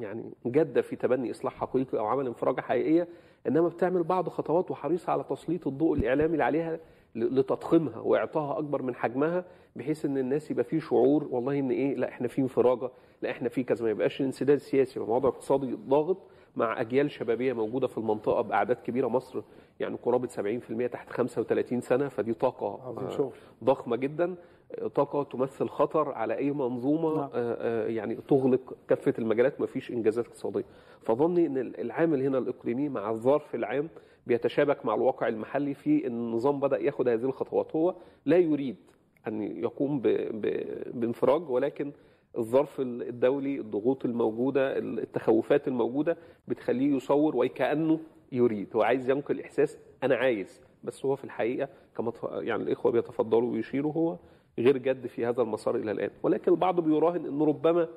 يعني 0.01 0.25
جادة 0.47 0.83
في 0.83 0.97
تبني 0.97 1.31
إصلاح 1.31 1.55
حقيقي 1.55 1.99
أو 1.99 2.07
عمل 2.07 2.27
انفراجة 2.27 2.61
حقيقية 2.61 3.09
إنما 3.49 3.69
بتعمل 3.69 4.03
بعض 4.03 4.29
خطوات 4.29 4.71
وحريصة 4.71 5.13
على 5.13 5.25
تسليط 5.31 5.67
الضوء 5.67 5.99
الإعلامي 5.99 6.43
عليها 6.43 6.79
لتضخيمها 7.15 7.99
واعطائها 7.99 8.59
أكبر 8.59 8.83
من 8.83 8.95
حجمها 8.95 9.45
بحيث 9.77 10.05
إن 10.05 10.19
الناس 10.19 10.51
يبقى 10.51 10.65
فيه 10.65 10.81
شعور 10.81 11.29
والله 11.31 11.59
إن 11.59 11.71
إيه 11.71 11.95
لا 11.97 12.09
إحنا 12.09 12.29
في 12.29 12.41
انفراجة 12.41 12.91
لا 13.23 13.31
إحنا 13.31 13.49
في 13.49 13.63
كذا 13.65 13.85
ما 13.85 13.91
يبقاش 13.91 14.21
انسداد 14.21 14.59
سياسي 14.59 15.01
يبقى 15.01 15.17
اقتصادي 15.29 15.75
ضاغط 15.89 16.17
مع 16.57 16.81
أجيال 16.81 17.11
شبابية 17.11 17.53
موجودة 17.53 17.87
في 17.87 17.99
المنطقة 17.99 18.41
بأعداد 18.41 18.77
كبيرة 18.77 19.09
مصر 19.09 19.43
يعني 19.81 19.97
قرابة 20.03 20.29
70% 20.29 20.91
تحت 20.91 21.11
35 21.11 21.81
سنة 21.81 22.09
فدي 22.09 22.35
طاقة 22.35 22.81
عظيم 22.89 23.07
آه، 23.07 23.11
شغل. 23.11 23.33
ضخمة 23.65 23.97
جدا 23.97 24.35
طاقة 24.95 25.23
تمثل 25.23 25.69
خطر 25.69 26.13
على 26.13 26.37
أي 26.37 26.51
منظومة 26.51 27.15
نعم. 27.17 27.31
آه، 27.35 27.57
آه، 27.61 27.87
يعني 27.87 28.15
تغلق 28.29 28.77
كافة 28.89 29.15
المجالات 29.19 29.61
ما 29.61 29.67
فيش 29.67 29.91
إنجازات 29.91 30.27
اقتصادية 30.27 30.65
فظني 31.03 31.47
إن 31.47 31.57
العامل 31.59 32.23
هنا 32.23 32.39
الإقليمي 32.39 32.89
مع 32.89 33.11
الظرف 33.11 33.55
العام 33.55 33.89
بيتشابك 34.27 34.87
مع 34.87 34.95
الواقع 34.95 35.29
المحلي 35.29 35.75
في 35.75 36.07
إن 36.07 36.13
النظام 36.13 36.61
بدأ 36.61 36.79
ياخد 36.79 37.09
هذه 37.09 37.25
الخطوات 37.25 37.77
هو 37.77 37.95
لا 38.27 38.37
يريد 38.37 38.77
أن 39.29 39.43
يقوم 39.43 40.01
ب... 40.01 40.09
ب... 40.09 40.65
بانفراج 41.01 41.51
ولكن 41.51 41.93
الظرف 42.39 42.81
الدولي 42.81 43.61
الضغوط 43.61 44.05
الموجودة 44.05 44.79
التخوفات 44.79 45.69
الموجودة 45.69 46.17
بتخليه 46.49 46.97
يصور 46.97 47.37
وكأنه 47.37 48.01
يريد 48.35 48.77
هو 48.77 48.83
عايز 48.83 49.11
ينقل 49.11 49.41
إحساس 49.41 49.79
أنا 50.03 50.15
عايز 50.17 50.61
بس 50.85 51.05
هو 51.05 51.17
في 51.17 51.25
الحقيقة 51.25 51.69
كما 51.97 52.13
يعني 52.23 52.63
الإخوة 52.63 52.93
بيتفضلوا 52.93 53.53
ويشيروا 53.53 53.93
هو 53.93 54.19
غير 54.59 54.77
جد 54.79 55.07
في 55.07 55.27
هذا 55.27 55.43
المسار 55.43 55.77
إلى 55.77 55.91
الآن. 55.91 56.11
ولكن 56.23 56.53
البعض 56.53 56.81
بيراهن 56.81 57.27
انه 57.27 57.45
ربما 57.45 57.89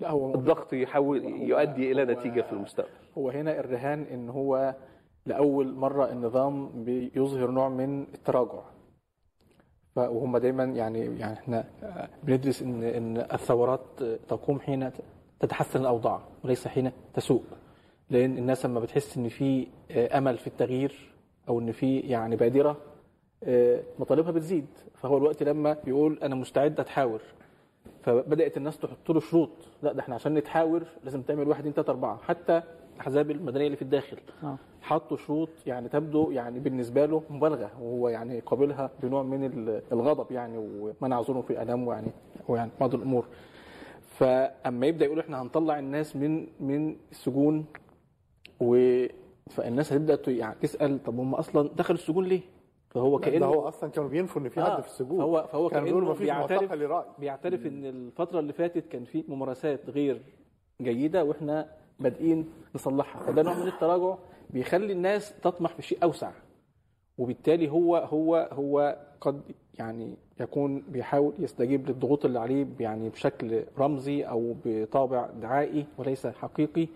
لا 0.00 0.10
هو 0.10 0.34
الضغط 0.34 0.72
يحاول 0.72 1.24
يؤدي 1.24 1.92
إلى 1.92 2.02
هو- 2.02 2.06
نتيجة 2.18 2.40
في 2.42 2.52
المستقبل. 2.52 2.90
هو 3.18 3.30
هنا 3.30 3.60
الرهان 3.60 4.02
إن 4.02 4.28
هو 4.28 4.74
لأول 5.26 5.74
مرة 5.74 6.12
النظام 6.12 6.84
بيظهر 6.84 7.50
نوع 7.50 7.68
من 7.68 8.02
التراجع. 8.02 8.62
وهم 9.96 10.36
دايما 10.38 10.64
يعني 10.64 11.18
يعني 11.18 11.32
إحنا 11.38 11.64
بندرس 12.22 12.62
إن 12.62 12.82
إن 12.82 13.16
الثورات 13.16 14.02
تقوم 14.28 14.60
حين 14.60 14.90
تتحسن 15.40 15.80
الأوضاع 15.80 16.20
وليس 16.44 16.68
حين 16.68 16.92
تسوء. 17.14 17.42
لأن 18.10 18.38
الناس 18.38 18.66
لما 18.66 18.80
بتحس 18.80 19.16
إن 19.16 19.28
في 19.28 19.66
آه، 19.90 20.18
أمل 20.18 20.38
في 20.38 20.46
التغيير 20.46 21.12
أو 21.48 21.60
إن 21.60 21.72
في 21.72 21.98
يعني 22.00 22.36
بادرة 22.36 22.76
آه، 23.44 23.80
مطالبها 23.98 24.30
بتزيد. 24.32 24.66
فهو 24.94 25.18
الوقت 25.18 25.42
لما 25.42 25.76
يقول 25.86 26.18
أنا 26.22 26.34
مستعد 26.34 26.80
أتحاور. 26.80 27.20
فبدأت 28.02 28.56
الناس 28.56 28.78
تحط 28.78 29.10
له 29.10 29.20
شروط. 29.20 29.50
لا 29.82 29.92
ده 29.92 30.00
إحنا 30.00 30.14
عشان 30.14 30.34
نتحاور 30.34 30.82
لازم 31.04 31.22
تعمل 31.22 31.48
واحد 31.48 31.60
اثنين 31.60 31.72
ثلاثة 31.74 31.90
أربعة. 31.90 32.18
حتى 32.22 32.62
الأحزاب 32.94 33.30
المدنية 33.30 33.66
اللي 33.66 33.76
في 33.76 33.82
الداخل 33.82 34.16
آه. 34.44 34.56
حطوا 34.82 35.16
شروط 35.16 35.48
يعني 35.66 35.88
تبدو 35.88 36.30
يعني 36.30 36.60
بالنسبة 36.60 37.06
له 37.06 37.22
مبالغة. 37.30 37.70
وهو 37.80 38.08
يعني 38.08 38.40
قابلها 38.40 38.90
بنوع 39.02 39.22
من 39.22 39.44
ال- 39.44 39.82
الغضب 39.92 40.32
يعني 40.32 40.58
ومنع 40.58 41.22
ظلمه 41.22 41.42
في 41.42 41.62
آلام 41.62 41.88
ويعني 41.88 42.08
ويعني 42.48 42.70
بعض 42.80 42.94
الأمور. 42.94 43.24
فأما 44.08 44.86
يبدأ 44.86 45.04
يقول 45.04 45.18
إحنا 45.20 45.42
هنطلع 45.42 45.78
الناس 45.78 46.16
من 46.16 46.46
من 46.60 46.96
السجون 47.12 47.64
و 48.60 49.04
فالناس 49.50 49.92
هتبدأ 49.92 50.32
يعني 50.32 50.56
تسأل 50.62 51.02
طب 51.02 51.18
هم 51.18 51.34
أصلا 51.34 51.70
دخلوا 51.76 51.98
السجون 51.98 52.24
ليه؟ 52.24 52.40
فهو 52.90 53.18
ده 53.18 53.30
كأنه 53.30 53.46
هو 53.46 53.68
أصلا 53.68 53.90
كانوا 53.90 54.08
بينفوا 54.08 54.42
إن 54.42 54.48
في 54.48 54.60
آه، 54.60 54.76
حد 54.76 54.82
في 54.82 54.88
السجون. 54.88 55.18
فهو 55.18 55.46
فهو 55.52 55.68
كأنه 55.68 56.00
مفيش 56.00 56.22
بيعترف 56.22 56.72
بيعترف 57.18 57.66
إن 57.66 57.84
الفترة 57.86 58.40
اللي 58.40 58.52
فاتت 58.52 58.88
كان 58.88 59.04
في 59.04 59.24
ممارسات 59.28 59.90
غير 59.90 60.22
جيدة 60.80 61.24
وإحنا 61.24 61.68
بادئين 62.00 62.48
نصلحها. 62.74 63.22
فده 63.22 63.42
نوع 63.42 63.54
من 63.54 63.68
التراجع 63.68 64.14
بيخلي 64.50 64.92
الناس 64.92 65.34
تطمح 65.40 65.74
في 65.74 65.82
شيء 65.82 65.98
أوسع. 66.02 66.30
وبالتالي 67.18 67.70
هو 67.70 67.96
هو 67.96 68.48
هو 68.52 68.98
قد 69.20 69.40
يعني 69.78 70.16
يكون 70.40 70.80
بيحاول 70.88 71.32
يستجيب 71.38 71.88
للضغوط 71.88 72.24
اللي 72.24 72.38
عليه 72.38 72.66
يعني 72.80 73.08
بشكل 73.08 73.64
رمزي 73.78 74.22
أو 74.22 74.54
بطابع 74.64 75.26
دعائي 75.26 75.86
وليس 75.98 76.26
حقيقي. 76.26 76.88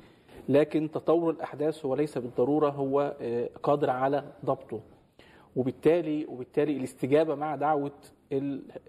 لكن 0.49 0.91
تطور 0.91 1.31
الأحداث 1.31 1.85
هو 1.85 1.95
ليس 1.95 2.19
بالضرورة 2.19 2.71
هو 2.71 3.17
آه، 3.21 3.49
قادر 3.63 3.91
على 3.91 4.25
ضبطه. 4.45 4.81
وبالتالي 5.57 6.25
وبالتالي 6.27 6.77
الاستجابة 6.77 7.35
مع 7.35 7.55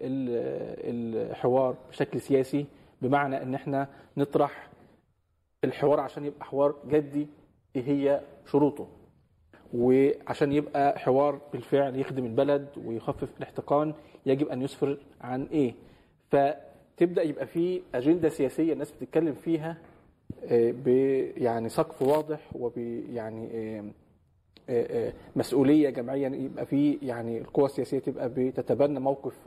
ال- 0.00 1.16
الحوار 1.30 1.76
بشكل 1.90 2.20
سياسي 2.20 2.66
بمعنى 3.02 3.42
إن 3.42 3.54
إحنا 3.54 3.88
نطرح 4.16 4.68
الحوار 5.64 6.00
عشان 6.00 6.24
يبقى 6.24 6.44
حوار 6.44 6.74
جدي 6.88 7.26
إيه 7.76 7.82
هي 7.82 8.20
شروطه. 8.46 8.88
وعشان 9.74 10.52
يبقى 10.52 10.98
حوار 10.98 11.40
بالفعل 11.52 11.96
يخدم 11.96 12.24
البلد 12.26 12.66
ويخفف 12.84 13.36
الاحتقان 13.38 13.94
يجب 14.26 14.48
أن 14.48 14.62
يسفر 14.62 14.98
عن 15.20 15.44
إيه. 15.44 15.74
فتبدأ 16.30 17.22
يبقى 17.22 17.46
في 17.46 17.82
أجندة 17.94 18.28
سياسية 18.28 18.72
الناس 18.72 18.92
بتتكلم 18.92 19.34
فيها 19.34 19.76
يعني 21.36 21.68
سقف 21.68 22.02
واضح 22.02 22.40
وب 22.54 22.78
يعني 23.12 23.48
آه، 23.52 23.84
آه، 24.68 25.08
آه، 25.08 25.12
مسؤولية 25.36 25.90
جماعيه 25.90 26.28
يبقى 26.28 26.66
في 26.66 26.98
يعني 27.02 27.38
القوى 27.38 27.66
السياسية 27.66 27.98
تبقى 27.98 28.28
بتتبنى 28.28 29.00
موقف 29.00 29.46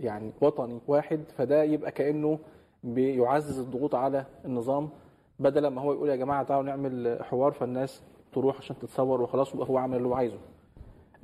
يعني 0.00 0.32
وطني 0.40 0.80
واحد 0.86 1.20
فده 1.36 1.62
يبقى 1.62 1.92
كأنه 1.92 2.38
بيعزز 2.84 3.58
الضغوط 3.58 3.94
على 3.94 4.26
النظام. 4.44 4.88
بدل 5.38 5.66
ما 5.66 5.80
هو 5.80 5.92
يقول 5.92 6.08
يا 6.08 6.16
جماعة 6.16 6.42
تعالوا 6.42 6.64
نعمل 6.64 7.18
حوار 7.22 7.52
فالناس 7.52 8.02
تروح 8.32 8.58
عشان 8.58 8.78
تتصور 8.78 9.20
وخلاص 9.20 9.52
ويبقى 9.54 9.68
هو 9.68 9.78
عمل 9.78 9.96
اللي 9.96 10.08
هو 10.08 10.14
عايزه. 10.14 10.38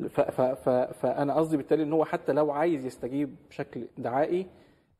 ف 0.08 0.20
ف 0.20 0.68
فأنا 0.70 1.34
قصدي 1.34 1.56
بالتالي 1.56 1.82
إن 1.82 1.92
هو 1.92 2.04
حتى 2.04 2.32
لو 2.32 2.50
عايز 2.50 2.86
يستجيب 2.86 3.36
بشكل 3.48 3.84
دعائي 3.98 4.46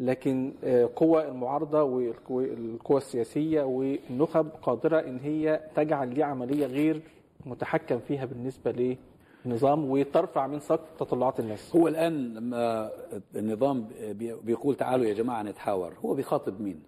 لكن 0.01 0.53
آه، 0.65 0.91
قوى 0.97 1.29
المعارضة 1.29 1.83
والقوى 1.83 2.45
القوى 2.53 2.97
السياسية 2.99 3.63
والنخب 3.63 4.49
قادرة 4.63 4.99
إن 5.01 5.19
هي 5.19 5.61
تجعل 5.77 6.15
دي 6.15 6.23
عملية 6.23 6.67
غير 6.67 7.03
متحكم 7.47 7.99
فيها 7.99 8.25
بالنسبة 8.25 8.97
للنظام 9.45 9.91
وترفع 9.91 10.47
من 10.47 10.61
سقف 10.61 10.89
تطلعات 10.99 11.41
الناس. 11.41 11.77
هو 11.77 11.89
الآن 11.89 12.35
لما 12.35 12.91
النظام 13.37 13.89
بي- 14.01 14.35
بيقول 14.35 14.75
تعالوا 14.77 15.07
يا 15.07 15.15
جماعة 15.15 15.43
نتحاور 15.43 15.93
هو 16.05 16.15
بيخاطب 16.15 16.61
مين؟ 16.61 16.83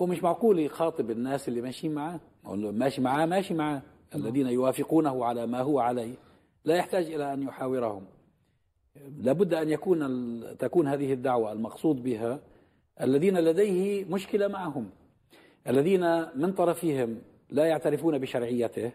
هو 0.00 0.06
مش 0.06 0.22
معقول 0.22 0.58
يخاطب 0.58 1.10
الناس 1.10 1.48
اللي 1.48 1.60
ماشيين 1.60 1.94
معاه؟ 1.94 2.20
ماشي 2.54 3.00
معاه 3.00 3.26
ماشي 3.26 3.54
معاه. 3.54 3.82
الذين 4.14 4.46
يوافقونه 4.46 5.24
على 5.24 5.46
ما 5.46 5.60
هو 5.60 5.78
عليه. 5.80 6.14
لا 6.64 6.74
يحتاج 6.76 7.04
إلى 7.14 7.32
أن 7.32 7.42
يحاورهم. 7.42 8.02
لابد 9.18 9.54
أن 9.54 9.68
يكون 9.68 10.56
تكون 10.58 10.88
هذه 10.88 11.12
الدعوة 11.12 11.52
المقصود 11.52 12.02
بها 12.02 12.40
الذين 13.00 13.38
لديه 13.38 14.04
مشكلة 14.04 14.48
معهم 14.48 14.90
الذين 15.68 16.00
من 16.38 16.52
طرفهم 16.52 17.22
لا 17.50 17.66
يعترفون 17.66 18.18
بشرعيته 18.18 18.92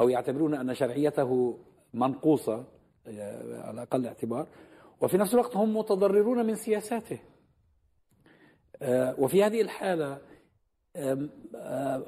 أو 0.00 0.08
يعتبرون 0.08 0.54
أن 0.54 0.74
شرعيته 0.74 1.58
منقوصة 1.94 2.64
آه، 3.06 3.60
على 3.60 3.82
أقل 3.82 4.06
اعتبار 4.06 4.46
وفي 5.00 5.16
نفس 5.16 5.34
الوقت 5.34 5.56
هم 5.56 5.76
متضررون 5.76 6.46
من 6.46 6.54
سياساته. 6.54 7.18
آه، 8.82 9.20
وفي 9.20 9.44
هذه 9.44 9.60
الحالة 9.60 10.18
آه، 10.96 11.28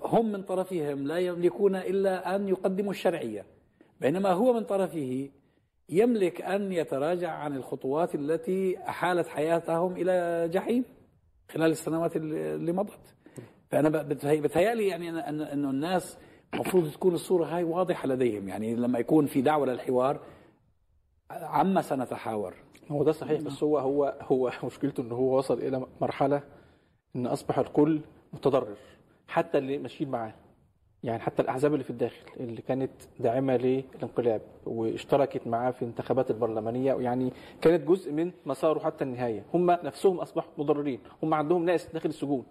هم 0.02 0.32
من 0.32 0.42
طرفهم 0.42 1.06
لا 1.06 1.18
يملكون 1.18 1.76
إلا 1.76 2.36
أن 2.36 2.48
يقدموا 2.48 2.90
الشرعية 2.90 3.46
بينما 4.00 4.32
هو 4.32 4.52
من 4.52 4.64
طرفه 4.64 5.30
يملك 5.88 6.42
أن 6.42 6.72
يتراجع 6.72 7.30
عن 7.30 7.56
الخطوات 7.56 8.14
التي 8.14 8.78
أحالت 8.88 9.28
حياتهم 9.28 9.92
إلى 9.96 10.48
جحيم 10.52 10.84
خلال 11.50 11.70
السنوات 11.70 12.16
اللي 12.16 12.72
مضت. 12.72 13.14
فأنا 13.70 13.88
بتهي- 14.02 14.40
بتهيألي 14.40 14.88
يعني 14.88 15.08
أن 15.08 15.20
أن- 15.22 15.52
أنه 15.52 15.70
الناس 15.70 16.18
المفروض 16.54 16.90
تكون 16.90 17.14
الصورة 17.14 17.44
هاي 17.44 17.64
واضحة 17.64 18.08
لديهم. 18.08 18.48
يعني 18.48 18.74
لما 18.74 18.98
يكون 18.98 19.26
في 19.26 19.42
دعوة 19.42 19.66
للحوار 19.66 20.20
عما 21.30 21.82
سنتحاور؟ 21.82 22.54
هو 22.90 23.04
ده 23.04 23.12
صحيح 23.12 23.40
بس 23.40 23.62
هو 23.62 23.78
هو 23.78 24.16
هو 24.20 24.50
مشكلته 24.64 25.00
ان 25.00 25.12
هو 25.12 25.38
وصل 25.38 25.58
إلى 25.58 25.86
مرحلة 26.00 26.42
إن 27.16 27.26
أصبح 27.26 27.58
الكل 27.58 28.00
متضرر 28.32 28.76
حتى 29.28 29.58
اللي 29.58 29.78
ماشيين 29.78 30.10
معاه. 30.10 30.34
يعني 31.04 31.18
حتى 31.18 31.42
الأحزاب 31.42 31.72
اللي 31.72 31.84
في 31.84 31.90
الداخل 31.90 32.26
اللي 32.40 32.62
كانت 32.62 32.90
داعمة 33.20 33.56
للانقلاب 33.56 34.40
واشتركت 34.66 35.46
معاه 35.46 35.70
في 35.70 35.82
الانتخابات 35.82 36.30
البرلمانية 36.30 36.94
يعني 36.94 37.32
كانت 37.60 37.88
جزء 37.88 38.12
من 38.12 38.32
مساره 38.46 38.78
حتى 38.78 39.04
النهاية. 39.04 39.44
هم 39.54 39.70
نفسهم 39.70 40.20
أصبحوا 40.20 40.50
مضررين. 40.58 41.00
هم 41.22 41.34
عندهم 41.34 41.64
ناس 41.64 41.92
داخل 41.92 42.08
السجون. 42.08 42.46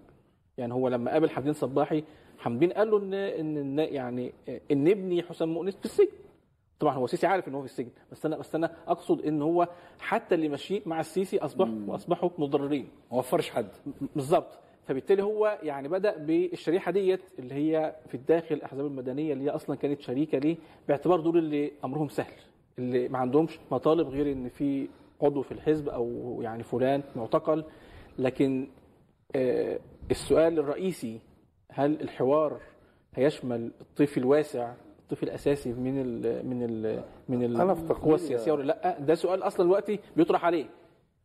يعني 0.58 0.74
هو 0.74 0.88
لما 0.88 1.12
قابل 1.12 1.30
حمدين 1.30 1.54
صباحي 1.54 2.04
حمدين 2.38 2.72
قال 2.72 2.92
له 2.92 2.98
ان 2.98 3.14
ان 3.14 3.58
إن 3.58 3.80
يعني 3.80 4.34
إن 4.72 4.88
ابني 4.88 5.24
حسام 5.24 5.54
مؤنس 5.54 5.76
في 5.76 5.86
السجن. 5.86 6.12
طبعا 6.80 6.96
هو 6.96 7.06
السيسي 7.06 7.28
عارف 7.28 7.48
إن 7.48 7.56
هو 7.56 7.62
في 7.62 7.66
السجن 7.66 7.90
بس 8.12 8.26
أنا 8.26 8.38
بس 8.38 8.56
أنا 8.56 8.76
أقصد 8.88 9.22
إن 9.26 9.42
هو 9.42 9.68
حتى 10.00 10.36
اللي 10.36 10.50
ماشيين 10.50 10.82
مع 10.86 11.00
السيسي 11.00 11.38
أصبحوا 11.38 11.76
واصبحوا 11.88 12.30
مضررين. 12.38 12.88
ما 13.12 13.18
وفرش 13.18 13.50
حد. 13.50 13.70
بالظبط 14.16 14.60
فبالتالي 14.88 15.24
هو 15.24 15.60
يعني 15.64 15.88
بدأ 15.88 16.18
بالشريحة 16.18 16.92
ديت 16.92 17.20
اللي 17.40 17.54
هي 17.56 17.96
في 18.08 18.16
الداخل 18.16 18.56
الأحزاب 18.56 18.86
المدنية 18.86 19.34
اللي 19.34 19.44
هي 19.44 19.50
أصلا 19.50 19.76
كانت 19.76 20.02
شريكة 20.02 20.38
ليه 20.38 20.58
باعتبار 20.88 21.20
دول 21.20 21.38
اللي 21.38 21.72
أمرهم 21.86 22.08
سهل 22.08 22.34
اللي 22.80 23.10
ما 23.10 23.18
عندهمش 23.18 23.60
مطالب 23.72 24.08
غير 24.08 24.32
إن 24.32 24.50
في 24.50 24.88
عضو 25.22 25.42
في 25.42 25.52
الحزب 25.52 25.90
أو 25.90 26.38
يعني 26.42 26.64
فلان 26.64 27.04
معتقل. 27.16 27.64
لكن 28.20 28.68
آه، 29.36 29.80
السؤال 30.12 30.60
الرئيسي 30.60 31.20
هل 31.72 32.02
الحوار 32.02 32.60
هيشمل 33.16 33.72
الطيف 33.82 34.18
الواسع 34.18 34.74
الطيف 35.00 35.24
الأساسي 35.24 35.74
من 35.74 36.02
ال 36.02 36.48
من 36.48 36.64
ال 36.64 37.04
من 37.30 37.44
القوى 37.44 38.16
السياسيه 38.16 38.52
ولا 38.52 38.64
لا؟ 38.64 39.00
ده 39.00 39.16
سؤال 39.16 39.44
أصلا 39.44 39.66
دلوقتي 39.66 40.00
بيطرح 40.16 40.46
عليه. 40.46 40.66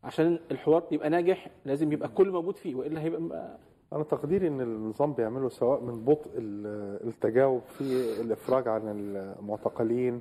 عشان 0.05 0.39
الحوار 0.51 0.83
يبقى 0.91 1.11
ناجح 1.11 1.51
لازم 1.65 1.93
يبقى 1.93 2.09
الكل 2.09 2.31
موجود 2.31 2.57
فيه 2.57 2.75
وإلا 2.75 3.01
هيبقى 3.01 3.59
أنا 3.93 4.03
تقديري 4.05 4.49
إن 4.49 4.61
النظام 4.61 5.13
بيعمله 5.13 5.49
سواء 5.49 5.81
من 5.81 6.05
بطء 6.05 6.31
ال- 6.35 7.09
التجاوب 7.09 7.63
في 7.69 7.83
الإفراج 8.21 8.69
عن 8.69 8.83
المعتقلين 8.89 10.21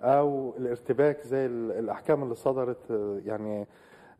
أو 0.00 0.54
الارتباك 0.56 1.20
زي 1.26 1.46
ال- 1.46 1.72
الأحكام 1.72 2.22
اللي 2.22 2.34
صدرت 2.34 2.90
يعني 3.24 3.66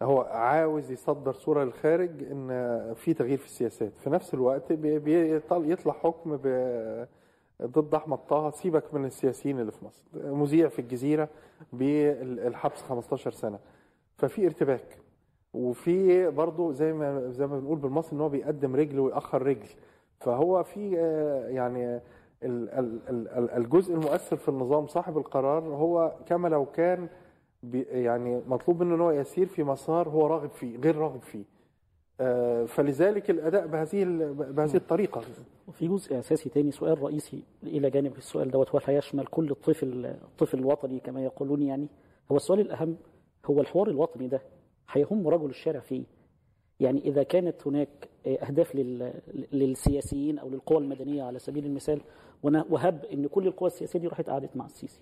هو 0.03 0.21
عاوز 0.21 0.91
يصدر 0.91 1.33
صورة 1.33 1.65
للخارج 1.65 2.11
إن 2.31 2.49
في 2.95 3.15
تغيير 3.15 3.39
في 3.39 3.45
السياسات. 3.47 3.93
في 3.99 4.11
نفس 4.11 4.35
الوقت 4.35 4.73
بي- 4.73 4.99
بيطل- 4.99 5.71
يطلع 5.71 5.93
حكم 5.93 6.37
ضد 7.63 7.95
أحمد 7.95 8.19
طه 8.19 8.51
سيبك 8.51 8.95
من 8.95 9.05
السياسيين 9.05 9.61
اللي 9.61 9.73
في 9.73 9.85
مصر 9.85 10.05
مذيع 10.15 10.69
في 10.69 10.79
الجزيرة 10.79 11.29
بالحبس 11.73 12.83
15 12.83 13.31
سنة. 13.31 13.59
ففي 14.23 14.47
ارتباك. 14.47 14.99
وفي 15.55 16.31
برضه 16.31 16.73
زي 16.73 16.93
ما 16.93 17.31
زي 17.31 17.47
ما 17.47 17.59
بنقول 17.61 17.79
بالمصري 17.79 18.13
إن 18.17 18.21
هو 18.21 18.29
بيقدم 18.29 18.77
رجل 18.77 19.01
ويأخر 19.01 19.43
رجل. 19.43 19.69
فهو 20.21 20.63
في 20.63 20.99
آه، 20.99 21.49
يعني 21.49 21.97
ال- 21.97 22.01
ال- 22.71 23.01
ال- 23.09 23.29
ال- 23.29 23.51
الجزء 23.51 23.95
المؤثر 23.95 24.37
في 24.37 24.49
النظام 24.49 24.87
صاحب 24.87 25.19
القرار 25.19 25.63
هو 25.63 26.13
كما 26.27 26.49
لو 26.49 26.67
كان 26.67 27.09
يعني 27.91 28.41
مطلوب 28.49 28.83
منه 28.83 28.95
إن 28.95 29.01
هو 29.01 29.11
يسير 29.11 29.47
في 29.47 29.63
مسار 29.65 30.09
هو 30.09 30.27
راغب 30.27 30.51
فيه 30.51 30.79
غير 30.79 30.97
راغب 30.97 31.21
فيه. 31.23 31.45
آه، 32.21 32.65
فلذلك 32.65 33.31
الأداء 33.31 33.67
بهذه 33.67 34.05
بهذه 34.33 34.77
الطريقة. 34.77 35.23
وفي 35.69 35.89
جزء 35.89 36.19
أساسي 36.19 36.49
تاني 36.49 36.71
سؤال 36.71 37.03
رئيسي 37.03 37.43
إلى 37.63 37.91
جانب 37.91 38.17
السؤال 38.17 38.51
دوت 38.51 38.75
وهل 38.75 38.83
هيشمل 38.87 39.27
كل 39.27 39.51
الطفل 39.51 40.07
الطفل 40.07 40.59
الوطني 40.59 41.01
كما 41.01 41.25
يقولون 41.25 41.63
يعني. 41.63 41.89
هو 42.33 42.37
السؤال 42.37 42.61
الأهم 42.61 42.97
هو 43.47 43.61
الحوار 43.61 43.89
الوطني 43.89 44.29
ده 44.29 44.43
هيهم 44.91 45.29
رجل 45.29 45.51
الشارع 45.51 45.81
فيه. 45.81 46.05
يعني 46.81 47.01
إذا 47.01 47.23
كانت 47.23 47.67
هناك 47.67 48.09
أهداف 48.27 48.75
لل- 48.75 49.13
للسياسيين 49.53 50.39
أو 50.39 50.49
للقوى 50.49 50.79
المدنية 50.79 51.23
على 51.23 51.39
سبيل 51.39 51.67
المثال 51.67 52.01
وهب 52.43 53.05
إن 53.05 53.27
كل 53.27 53.47
القوى 53.47 53.67
السياسية 53.67 53.99
دي 53.99 54.07
راحت 54.07 54.31
قعدت 54.31 54.57
مع 54.57 54.67
السيسي. 54.67 55.01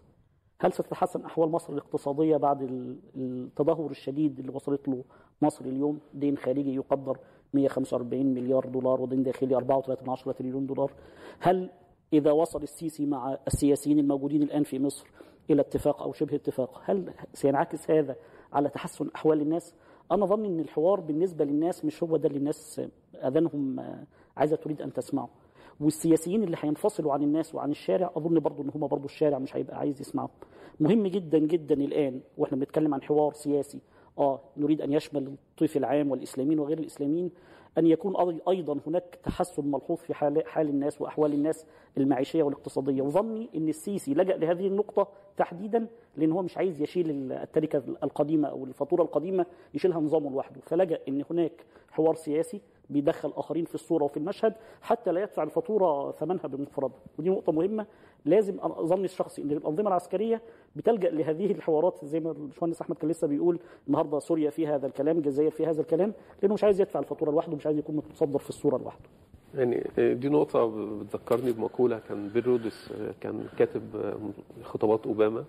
هل 0.61 0.73
ستتحسن 0.73 1.25
أحوال 1.25 1.51
مصر 1.51 1.73
الاقتصادية 1.73 2.37
بعد 2.37 2.63
ال- 2.63 2.99
التدهور 3.17 3.91
الشديد 3.91 4.39
اللي 4.39 4.53
وصلت 4.55 4.89
له 4.89 5.05
مصر 5.43 5.65
اليوم؟ 5.65 5.99
دين 6.15 6.37
خارجي 6.37 6.75
يقدر 6.75 7.19
145 7.55 8.35
مليار 8.35 8.65
دولار 8.69 9.01
ودين 9.01 9.23
داخلي 9.23 9.57
4.3 9.57 10.33
تريليون 10.33 10.67
دولار. 10.67 10.93
هل 11.39 11.71
إذا 12.13 12.31
وصل 12.33 12.63
السيسي 12.63 13.07
مع 13.07 13.39
السياسيين 13.47 13.99
الموجودين 13.99 14.43
الآن 14.43 14.63
في 14.63 14.79
مصر 14.79 15.07
إلى 15.51 15.61
اتفاق 15.61 16.03
أو 16.03 16.13
شبه 16.13 16.35
اتفاق. 16.37 16.83
هل 16.85 17.13
سينعكس 17.35 17.91
هذا 17.91 18.17
على 18.53 18.69
تحسن 18.69 19.09
أحوال 19.15 19.41
الناس؟ 19.41 19.75
أنا 20.13 20.27
ظني 20.27 20.49
إن 20.49 20.61
الحوار 20.61 21.01
بالنسبة 21.01 21.45
للناس 21.45 21.85
مش 21.85 22.03
هو 22.03 22.17
ده 22.17 22.29
اللي 22.29 22.39
الناس 22.39 22.81
أذانهم 23.15 23.81
آه، 23.81 24.05
عايزة 24.37 24.57
تريد 24.57 24.83
أن 24.83 24.93
تسمعه. 24.93 25.29
والسياسيين 25.81 26.43
اللي 26.43 26.57
هينفصلوا 26.61 27.13
عن 27.13 27.23
الناس 27.23 27.55
وعن 27.55 27.71
الشارع 27.71 28.11
أظن 28.17 28.39
برضو 28.39 28.63
إن 28.63 28.71
هم 28.75 28.87
برضو 28.87 29.05
الشارع 29.05 29.39
مش 29.39 29.57
هيبقى 29.57 29.79
عايز 29.79 30.01
يسمعهم. 30.01 30.29
مهم 30.81 31.07
جدا 31.07 31.39
جدا 31.39 31.75
الآن 31.75 32.21
وإحنا 32.39 32.57
بنتكلم 32.59 32.95
عن 32.95 33.03
حوار 33.03 33.33
سياسي. 33.33 33.81
آه 34.19 34.41
نريد 34.57 34.81
أن 34.81 34.93
يشمل 34.93 35.27
الطيف 35.27 35.77
العام 35.77 36.11
والإسلاميين 36.11 36.59
وغير 36.59 36.79
الإسلاميين. 36.79 37.31
أن 37.79 37.87
يكون 37.87 38.17
أي- 38.17 38.49
أيضا 38.49 38.79
هناك 38.87 39.19
تحسن 39.23 39.71
ملحوظ 39.71 39.97
في 39.99 40.15
حال 40.15 40.47
حال 40.47 40.69
الناس 40.69 41.01
وأحوال 41.01 41.33
الناس 41.33 41.67
المعيشية 41.99 42.43
والاقتصادية. 42.43 43.03
وظني 43.03 43.49
إن 43.57 43.69
السيسي 43.69 44.15
لجأ 44.15 44.37
لهذه 44.37 44.67
النقطة 44.67 45.09
تحديدا 45.37 45.87
لأن 46.17 46.33
هو 46.33 46.43
مش 46.43 46.57
عايز 46.59 46.83
يشيل 46.83 47.33
التركة 47.33 47.83
القديمة 48.03 48.49
أو 48.49 48.65
الفاتورة 48.65 49.03
القديمة 49.03 49.47
يشيلها 49.75 50.01
نظامه 50.01 50.31
لوحده. 50.31 50.61
فلجأ 50.61 50.99
إن 51.09 51.25
هناك 51.31 51.53
حوار 51.91 52.15
سياسي 52.15 52.61
بيدخل 52.91 53.33
آخرين 53.37 53.65
في 53.65 53.75
الصورة 53.75 54.05
وفي 54.05 54.17
المشهد 54.17 54.55
حتى 54.83 55.13
لا 55.13 55.23
يدفع 55.23 55.43
الفاتورة 55.43 56.13
ثمنها 56.13 56.47
بمفردها 56.47 56.99
ودي 57.19 57.31
نقطة 57.31 57.53
مهمة. 57.53 57.87
لازم 58.25 58.57
ظني 58.81 59.05
الشخصي 59.05 59.43
ان 59.43 59.51
الانظمه 59.51 59.89
العسكرية 59.89 60.41
بتلجأ 60.77 61.11
لهذه 61.11 61.51
الحوارات 61.53 62.05
زي 62.05 62.21
ما 62.21 62.31
الباشمهندس 62.31 62.81
أحمد 62.81 62.97
كان 62.97 63.11
لسه 63.11 63.27
بيقول 63.27 63.59
النهارده 63.89 64.19
سوريا 64.19 64.51
فيها 64.51 64.75
هذا 64.77 64.87
الكلام 64.87 65.19
الجزائر 65.19 65.51
فيها 65.51 65.71
هذا 65.71 65.81
الكلام 65.81 66.13
لأنه 66.43 66.55
مش 66.55 66.65
عايز 66.65 66.81
يدفع 66.81 67.01
الفاتورة 67.01 67.31
لوحده 67.31 67.57
مش 67.57 67.67
عايز 67.67 67.79
يكون 67.79 67.97
متصدر 67.97 68.39
في 68.39 68.49
الصورة 68.49 68.79
لوحده. 68.79 69.05
يعني 69.55 69.85
دي 70.15 70.29
نقطة 70.29 70.67
بتذكرني 71.01 71.53
بمقولة 71.53 71.99
كان 72.09 72.29
بيل 72.29 72.47
رودس 72.47 72.93
كان 73.21 73.47
كاتب 73.59 74.15
خطابات 74.63 75.07
أوباما 75.07 75.45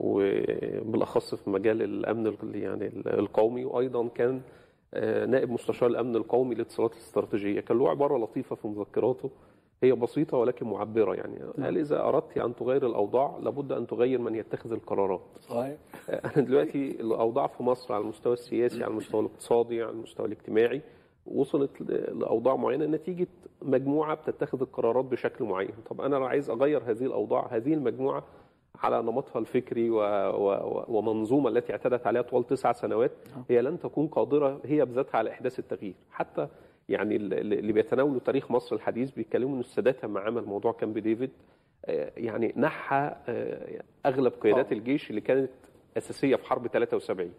وبالأخص 0.00 1.34
في 1.34 1.50
مجال 1.50 1.82
الأمن 1.82 2.26
ال- 2.26 2.56
يعني 2.56 2.86
القومي 3.06 3.64
وأيضا 3.64 4.08
كان 4.08 4.40
نائب 5.30 5.50
مستشار 5.50 5.88
الأمن 5.88 6.16
القومي 6.16 6.54
للاتصالات 6.54 6.92
الاستراتيجية. 6.92 7.60
كان 7.60 7.78
له 7.78 7.90
عبارة 7.90 8.18
لطيفة 8.18 8.56
في 8.56 8.68
مذكراته 8.68 9.30
هي 9.82 9.92
بسيطة 9.92 10.36
ولكن 10.36 10.66
معبرة 10.66 11.14
يعني. 11.14 11.38
قال 11.62 11.78
إذا 11.78 12.00
أردت 12.04 12.38
أن 12.38 12.54
تغير 12.54 12.86
الأوضاع 12.86 13.36
لابد 13.42 13.72
أن 13.72 13.86
تغير 13.86 14.18
من 14.20 14.34
يتخذ 14.34 14.72
القرارات. 14.72 15.20
صحيح. 15.40 15.76
أنا 16.36 16.44
دلوقتي 16.44 17.00
الأوضاع 17.00 17.46
في 17.46 17.62
مصر 17.62 17.94
على 17.94 18.02
المستوى 18.02 18.32
السياسي 18.32 18.82
على 18.84 18.90
المستوى 18.90 19.20
الاقتصادي 19.20 19.82
على 19.82 19.90
المستوى 19.92 20.26
الاجتماعي 20.26 20.82
وصلت 21.26 21.80
ل- 21.80 22.18
لأوضاع 22.20 22.56
معينة 22.56 22.86
نتيجة 22.86 23.26
مجموعة 23.62 24.14
بتتخذ 24.14 24.60
القرارات 24.60 25.04
بشكل 25.04 25.44
معين. 25.44 25.74
طب 25.90 26.00
أنا 26.00 26.16
لو 26.16 26.24
عايز 26.24 26.50
أغير 26.50 26.82
هذه 26.90 27.04
الأوضاع 27.04 27.46
هذه 27.50 27.74
المجموعة 27.74 28.24
على 28.78 29.02
نمطها 29.02 29.38
الفكري 29.38 29.90
و... 29.90 29.96
و... 30.00 30.84
ومنظومة 30.88 31.48
التي 31.48 31.72
اعتدت 31.72 32.06
عليها 32.06 32.22
طوال 32.22 32.46
تسع 32.46 32.72
سنوات 32.72 33.10
هي 33.50 33.62
لن 33.62 33.78
تكون 33.78 34.06
قادرة 34.06 34.60
هي 34.64 34.84
بذاتها 34.84 35.18
على 35.18 35.30
إحداث 35.30 35.58
التغيير. 35.58 35.94
حتى 36.10 36.48
يعني 36.88 37.16
ال- 37.16 37.34
ال- 37.34 37.52
اللي 37.52 37.72
بيتناولوا 37.72 38.20
تاريخ 38.20 38.50
مصر 38.50 38.76
الحديث 38.76 39.10
بيتكلموا 39.10 39.54
ان 39.54 39.60
السادات 39.60 40.04
لما 40.04 40.20
عمل 40.20 40.44
موضوع 40.44 40.72
كامب 40.72 40.98
ديفيد 40.98 41.30
آه، 41.84 42.12
يعني 42.16 42.52
نحى 42.56 43.14
آه، 43.28 43.82
أغلب 44.06 44.32
قيادات 44.40 44.72
الجيش 44.72 45.10
اللي 45.10 45.20
كانت 45.20 45.50
أساسية 45.96 46.36
في 46.36 46.46
حرب 46.46 46.66
73 46.66 47.32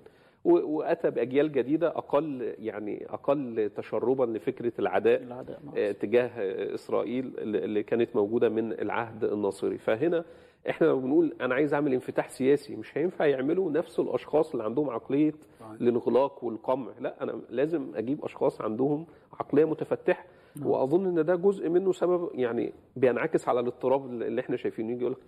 و- 0.46 0.78
وأتى 0.78 1.10
بأجيال 1.12 1.52
جديدة 1.52 1.88
أقل 1.88 2.54
يعني 2.60 3.06
أقل 3.10 3.72
تشربا 3.78 4.24
لفكرة 4.38 4.74
العداء 4.80 5.24
العداء 5.24 5.60
نعم. 5.66 5.74
آه، 5.78 5.92
تجاه 5.92 6.28
آه، 6.28 6.74
إسرائيل 6.74 7.34
اللي 7.38 7.58
اللي 7.66 7.84
كانت 7.84 8.16
موجودة 8.16 8.50
من 8.50 8.72
العهد 8.72 9.24
الناصري. 9.24 9.78
فهنا 9.78 10.26
إحنا 10.70 10.88
لو 10.88 11.00
بنقول 11.00 11.34
أنا 11.42 11.56
عايز 11.56 11.74
أعمل 11.74 11.94
انفتاح 11.94 12.30
سياسي 12.30 12.76
مش 12.76 12.98
هينفع 12.98 13.26
يعملوا 13.26 13.72
نفس 13.72 14.00
الأشخاص 14.00 14.52
اللي 14.52 14.64
عندهم 14.64 14.90
عقلية 14.90 15.34
الانغلاق 15.82 16.44
والقمع. 16.44 16.92
لا 17.00 17.24
أنا 17.24 17.42
لازم 17.50 17.96
أجيب 17.96 18.26
أشخاص 18.26 18.62
عندهم 18.62 19.06
عقلية 19.40 19.66
متفتحة. 19.66 20.26
وأظن 20.62 21.06
إن 21.18 21.26
ده 21.26 21.36
جزء 21.36 21.70
منه 21.70 21.92
سبب 21.92 22.30
يعني 22.34 22.74
بينعكس 22.96 23.48
على 23.50 23.60
الاضطراب 23.60 24.06
اللي 24.06 24.42
إحنا 24.42 24.58
شايفينه. 24.58 24.92
يجي 24.92 25.02
يقول 25.02 25.12
لك 25.12 25.20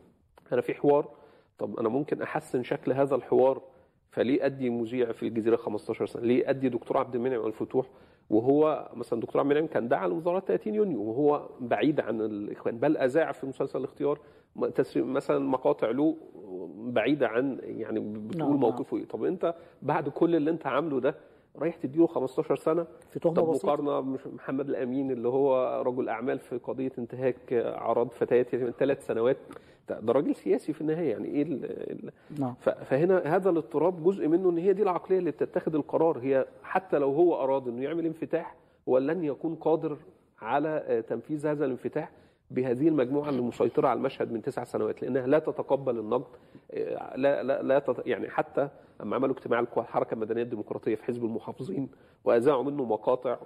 أنا 0.53 0.61
في 0.61 0.73
حوار 0.73 1.07
طب 1.57 1.79
أنا 1.79 1.89
ممكن 1.89 2.21
أحسن 2.21 2.63
شكل 2.63 2.91
هذا 2.93 3.15
الحوار 3.15 3.61
فليه 4.11 4.45
أدي 4.45 4.69
مذيع 4.69 5.11
في 5.11 5.27
الجزيرة 5.27 5.55
15 5.55 6.05
سنة؟ 6.05 6.23
ليه 6.23 6.49
أدي 6.49 6.69
دكتور 6.69 6.97
عبد 6.97 7.15
المنعم 7.15 7.45
الفتوح 7.45 7.85
وهو 8.29 8.89
مثلا 8.93 9.19
دكتور 9.19 9.41
عبد 9.41 9.51
المنعم 9.51 9.67
كان 9.67 9.87
دعا 9.87 10.07
لمظاهرات 10.07 10.47
30 10.47 10.75
يونيو 10.75 11.01
وهو 11.01 11.49
بعيد 11.59 11.99
عن 11.99 12.21
الإخوان 12.21 12.77
بل 12.77 12.97
أذاع 12.97 13.31
في 13.31 13.45
مسلسل 13.45 13.79
الاختيار. 13.79 14.19
م- 14.55 14.65
تسري- 14.65 15.03
مثلا 15.03 15.39
مقاطع 15.39 15.89
له 15.91 16.15
بعيدة 16.77 17.27
عن 17.27 17.59
يعني 17.63 17.99
بتقول 17.99 18.37
نعم، 18.37 18.49
نعم. 18.49 18.59
موقفه 18.59 18.97
إيه. 18.97 19.05
طب 19.05 19.23
أنت 19.23 19.55
بعد 19.81 20.09
كل 20.09 20.35
اللي 20.35 20.51
أنت 20.51 20.67
عامله 20.67 20.99
ده 20.99 21.15
رايح 21.59 21.75
تديله 21.75 22.07
15 22.07 22.55
سنة؟ 22.55 22.85
في 23.09 23.19
تهمة 23.19 23.35
طب 23.35 23.47
مقارنة 23.49 24.01
محمد 24.35 24.69
الأمين 24.69 25.11
اللي 25.11 25.27
هو 25.27 25.81
رجل 25.85 26.09
أعمال 26.09 26.39
في 26.39 26.57
قضية 26.57 26.91
انتهاك 26.97 27.53
أعراض 27.53 28.07
فتيات 28.11 28.55
من 28.55 28.71
ثلاث 28.71 29.05
سنوات. 29.05 29.37
ده 29.89 30.13
راجل 30.13 30.35
سياسي 30.35 30.73
في 30.73 30.81
النهاية 30.81 31.09
يعني 31.11 31.27
إيه 31.27 31.43
ال- 31.43 31.65
ال- 31.91 32.11
نعم. 32.39 32.53
فهنا 32.61 33.35
هذا 33.35 33.49
الاضطراب 33.49 34.03
جزء 34.03 34.27
منه 34.27 34.49
إن 34.49 34.57
هي 34.57 34.73
دي 34.73 34.83
العقلية 34.83 35.19
اللي 35.19 35.31
بتتخذ 35.31 35.75
القرار. 35.75 36.17
هي 36.19 36.45
حتى 36.63 36.97
لو 36.97 37.11
هو 37.13 37.43
اراد 37.43 37.67
إنه 37.67 37.83
يعمل 37.83 38.05
انفتاح 38.05 38.55
هو 38.89 38.97
لن 38.97 39.23
يكون 39.23 39.55
قادر 39.55 39.97
على 40.41 40.69
آه، 40.87 41.01
تنفيذ 41.01 41.47
هذا 41.47 41.65
الانفتاح. 41.65 42.11
بهذه 42.51 42.87
المجموعة 42.87 43.29
اللي 43.29 43.41
مسيطرة 43.41 43.87
على 43.87 43.97
المشهد 43.97 44.31
من 44.31 44.41
تسع 44.41 44.63
سنوات 44.63 45.01
لأنها 45.01 45.27
لا 45.27 45.39
تتقبل 45.39 45.99
النقد 45.99 46.35
آه، 46.71 47.17
لا 47.17 47.43
لا 47.43 47.61
لا 47.61 47.79
تت... 47.79 48.07
يعني 48.07 48.29
حتى 48.29 48.69
لما 49.01 49.15
عملوا 49.15 49.35
اجتماع 49.35 49.59
القوى 49.59 49.83
الحركة 49.83 50.13
المدنية 50.13 50.41
الديمقراطية 50.41 50.95
في 50.95 51.03
حزب 51.03 51.25
المحافظين 51.25 51.89
وأذاعوا 52.23 52.63
منه 52.63 52.85
مقاطع. 52.85 53.37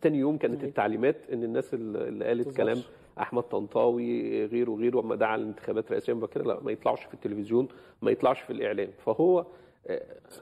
تاني 0.00 0.18
يوم 0.18 0.38
كانت 0.38 0.64
التعليمات 0.64 1.16
إن 1.32 1.44
الناس 1.44 1.74
اللي 1.74 2.24
قالت. 2.24 2.56
كلام 2.56 2.78
أحمد 3.20 3.42
طنطاوي 3.42 4.44
غيره 4.46 4.70
وغيره 4.70 4.98
وما 4.98 5.14
دعا 5.14 5.36
للانتخابات 5.36 5.86
الرئاسيه 5.86 6.12
مبكره 6.12 6.42
لا 6.42 6.60
ما 6.60 6.72
يطلعش 6.72 7.04
في 7.04 7.14
التلفزيون 7.14 7.68
ما 8.02 8.10
يطلعش 8.10 8.40
في 8.40 8.52
الإعلام. 8.52 8.88
فهو 9.04 9.46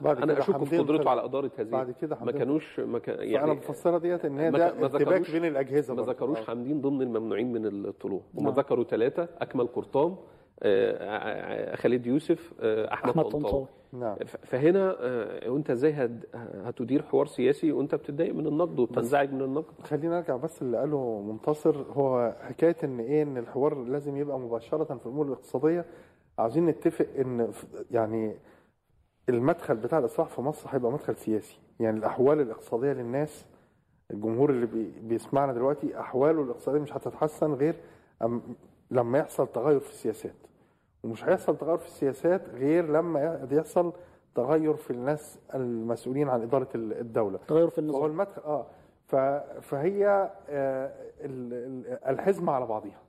أنا 0.05 0.25
كده 0.33 0.39
اشك 0.39 0.63
في 0.63 0.77
قدرته. 0.77 1.09
على 1.09 1.25
إدارة 1.25 1.51
هذه 1.59 1.69
بعد 1.69 1.91
كده 1.91 2.17
ما 2.21 2.31
كانوش 2.31 2.79
ما 2.79 2.99
كان 2.99 3.15
يعني 3.19 3.43
أنا 3.43 3.53
بفسرها 3.53 3.97
ديت 3.99 4.25
إن 4.25 4.39
هي 4.39 4.51
ما 4.51 4.57
ده 4.57 4.67
ارتباك 4.67 5.21
ذكروش- 5.21 5.31
بين 5.31 5.45
الأجهزة 5.45 5.93
ما. 5.93 6.01
ذكروش 6.01 6.37
آه. 6.39 6.43
حامدين 6.43 6.81
ضمن 6.81 7.01
الممنوعين 7.01 7.51
من 7.53 7.65
الطلوع 7.65 8.21
هم 8.37 8.43
نعم. 8.43 8.53
ذكروا 8.53 8.83
ثلاثة 8.83 9.27
أكمل 9.41 9.67
قرطان 9.67 10.15
آه، 10.63 11.71
ع- 11.73 11.75
خالد 11.75 12.05
يوسف 12.05 12.53
آه، 12.61 12.93
أحمد, 12.93 13.09
أحمد 13.09 13.25
طنطاوي 13.25 13.65
نعم 13.93 14.15
فهنا 14.43 14.95
آه، 14.99 15.49
وأنت 15.49 15.69
إزاي 15.69 15.91
هت- 15.93 16.35
هتدير 16.65 17.01
حوار 17.03 17.25
سياسي 17.25 17.71
وأنت 17.71 17.95
بتتضايق 17.95 18.33
من 18.35 18.47
النقد 18.47 18.79
وبتنزعج 18.79 19.33
من 19.33 19.41
النقد 19.41 19.81
خلينا 19.83 20.15
نرجع 20.19 20.35
بس 20.35 20.61
اللي 20.61 20.77
قاله 20.77 21.21
منتصر 21.21 21.75
هو 21.93 22.35
حكاية 22.41 22.75
إن 22.83 22.99
إيه 22.99 23.23
إن 23.23 23.37
الحوار 23.37 23.75
لازم 23.83 24.17
يبقى 24.17 24.39
مباشرة 24.39 24.83
في 24.83 25.05
الأمور 25.05 25.25
الاقتصادية 25.27 25.85
عاوزين 26.39 26.65
نتفق 26.65 27.07
إن 27.19 27.51
يعني 27.91 28.35
المدخل 29.29 29.75
بتاع 29.75 29.99
الإصلاح 29.99 30.27
في 30.27 30.41
مصر 30.41 30.69
هيبقى 30.71 30.91
مدخل 30.91 31.15
سياسي. 31.15 31.59
يعني 31.79 31.97
الأحوال 31.97 32.41
الإقتصادية 32.41 32.91
للناس 32.93 33.45
الجمهور 34.11 34.49
اللي 34.49 34.65
بي 34.65 34.91
بيسمعنا 35.01 35.53
دلوقتي 35.53 35.99
أحواله 35.99 36.41
الاقتصادية 36.41 36.79
مش 36.79 36.93
هتتحسن 36.93 37.53
غير 37.53 37.75
أم 38.21 38.41
لما 38.91 39.19
يحصل 39.19 39.47
تغير 39.47 39.79
في 39.79 39.89
السياسات. 39.89 40.35
ومش 41.03 41.23
هيحصل 41.25 41.57
تغير 41.57 41.77
في 41.77 41.85
السياسات 41.87 42.49
غير 42.49 42.85
لما 42.91 43.47
يحصل 43.51 43.93
تغير 44.35 44.73
في 44.73 44.91
الناس 44.91 45.39
المسؤولين 45.55 46.29
عن 46.29 46.41
إدارة 46.41 46.67
الدولة. 46.75 47.39
تغير 47.47 47.69
في 47.69 47.81
هو 47.81 47.83
النظام 47.85 48.05
المدخل 48.05 48.41
آه. 48.41 48.65
فهي 49.61 50.07
آه 50.49 50.91
ال- 51.21 51.53
ال- 51.53 51.99
الحزمه 52.07 52.53
على 52.53 52.65
بعضها 52.65 52.99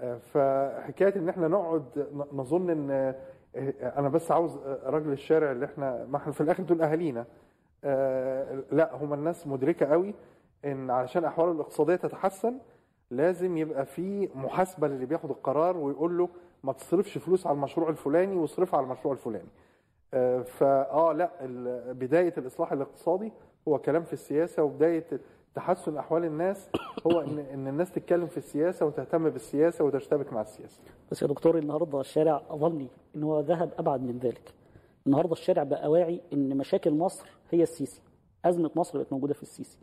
آه 0.00 0.16
فحكاية 0.18 1.16
إن 1.16 1.28
إحنا 1.28 1.48
نقعد 1.48 1.84
نظن 2.32 2.70
إن 2.70 3.14
أنا 3.82 4.08
بس 4.08 4.30
عاوز 4.32 4.56
آه، 4.56 4.78
راجل 4.90 5.12
الشارع 5.12 5.52
اللي 5.52 5.66
إحنا 5.66 6.04
ما 6.10 6.16
إحنا 6.16 6.32
في 6.32 6.40
الآخر 6.40 6.62
دول 6.62 6.82
أهالينا. 6.82 7.26
آه 7.84 8.62
لا 8.72 8.94
هم 8.96 9.12
الناس 9.14 9.46
مدركة 9.46 9.86
قوي 9.86 10.14
إن 10.64 10.90
علشان 10.90 11.24
أحواله 11.24 11.52
الاقتصادية 11.52 11.96
تتحسن 11.96 12.58
لازم 13.10 13.56
يبقى 13.56 13.86
في 13.86 14.28
محاسبة 14.34 14.88
للي 14.88 15.06
بياخد 15.06 15.30
القرار 15.30 15.76
ويقول 15.76 16.18
له 16.18 16.28
ما 16.64 16.72
تصرفش 16.72 17.18
فلوس 17.18 17.46
على 17.46 17.54
المشروع 17.54 17.88
الفلاني 17.88 18.36
واصرفها 18.36 18.78
على 18.78 18.84
المشروع 18.84 19.14
الفلاني. 19.14 19.48
آه، 20.14 20.42
فآه 20.42 21.12
لا 21.12 21.30
بداية 21.92 22.34
الإصلاح 22.38 22.72
الاقتصادي 22.72 23.32
هو 23.68 23.78
كلام 23.78 24.02
في 24.02 24.12
السياسة 24.12 24.62
وبداية 24.62 25.06
تحسن 25.54 25.96
أحوال 25.96 26.24
الناس 26.24 26.68
هو 27.06 27.20
ان 27.20 27.38
إن 27.38 27.68
الناس 27.68 27.92
تتكلم 27.92 28.26
في 28.26 28.36
السياسة 28.38 28.86
وتهتم 28.86 29.30
بالسياسة 29.30 29.84
وتشتبك 29.84 30.32
مع 30.32 30.40
السياسة. 30.40 30.80
بس 31.10 31.22
يا 31.22 31.26
دكتور 31.26 31.58
النهارده 31.58 32.00
الشارع 32.00 32.42
أظني 32.50 32.86
إن 33.16 33.22
هو 33.22 33.40
ذهب 33.40 33.70
أبعد 33.78 34.02
من 34.02 34.18
ذلك. 34.18 34.54
النهارده 35.06 35.32
الشارع 35.32 35.62
بقى 35.62 35.90
واعي 35.90 36.20
إن 36.32 36.56
مشاكل 36.56 36.90
مصر 36.94 37.26
هي 37.50 37.62
السيسي. 37.62 38.02
أزمة 38.44 38.70
مصر 38.76 38.98
بقت 38.98 39.12
موجودة 39.12 39.34
في 39.34 39.42
السيسي. 39.42 39.78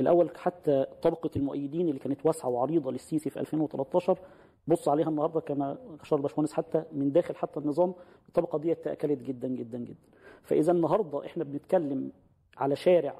الأول 0.00 0.30
حتى 0.36 0.86
طبقة 1.02 1.30
المؤيدين 1.36 1.88
اللي 1.88 1.98
كانت 1.98 2.26
واسعة 2.26 2.48
وعريضة 2.48 2.92
للسيسي 2.92 3.30
في 3.30 3.40
2013 3.40 4.18
بص 4.66 4.88
عليها 4.88 5.08
النهارده 5.08 5.40
كما 5.40 5.78
اشار 6.00 6.16
الباشمهندس 6.16 6.52
حتى 6.52 6.84
من 6.92 7.12
داخل 7.12 7.36
حتى 7.36 7.60
النظام 7.60 7.94
الطبقة 8.28 8.58
دي 8.58 8.74
تأكلت 8.74 9.22
جدا 9.22 9.48
جدا 9.48 9.78
جدا. 9.78 9.94
فإذا 10.42 10.72
النهارده 10.72 11.26
إحنا 11.26 11.44
بنتكلم 11.44 12.12
على 12.56 12.76
شارع 12.76 13.14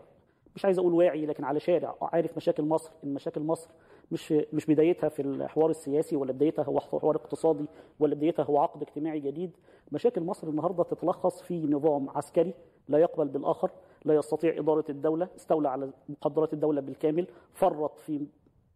مش 0.57 0.65
عايز 0.65 0.79
أقول 0.79 0.93
واعي 0.95 1.27
لكن 1.27 1.45
على 1.45 1.61
شارع 1.61 1.95
عارف 2.03 2.37
مشاكل 2.37 2.63
مصر 2.63 2.91
إن 3.05 3.15
مشاكل 3.15 3.41
مصر 3.41 3.71
مش 4.13 4.33
مش 4.53 4.67
بدايتها 4.67 5.09
في 5.09 5.23
الحوار 5.23 5.71
السياسي 5.71 6.17
ولا 6.17 6.33
بدايتها 6.33 6.63
هو 6.65 6.81
حوار 6.81 7.17
اقتصادي 7.17 7.65
ولا 8.01 8.15
بدايتها 8.15 8.43
هو 8.43 8.59
عقد 8.59 8.83
اجتماعي 8.83 9.21
جديد. 9.21 9.51
مشاكل 9.93 10.21
مصر 10.23 10.49
النهارده 10.49 10.83
تتلخص 10.85 11.43
في 11.43 11.67
نظام 11.67 12.11
عسكري 12.11 12.55
لا 12.89 12.99
يقبل 12.99 13.29
بالآخر 13.29 13.71
لا 14.05 14.15
يستطيع 14.15 14.59
إدارة 14.59 14.85
الدولة 14.89 15.29
استولى 15.37 15.69
على 15.69 15.91
مقدرات 16.09 16.53
الدولة 16.53 16.81
بالكامل 16.81 17.27
فرط 17.53 17.99
في 17.99 18.27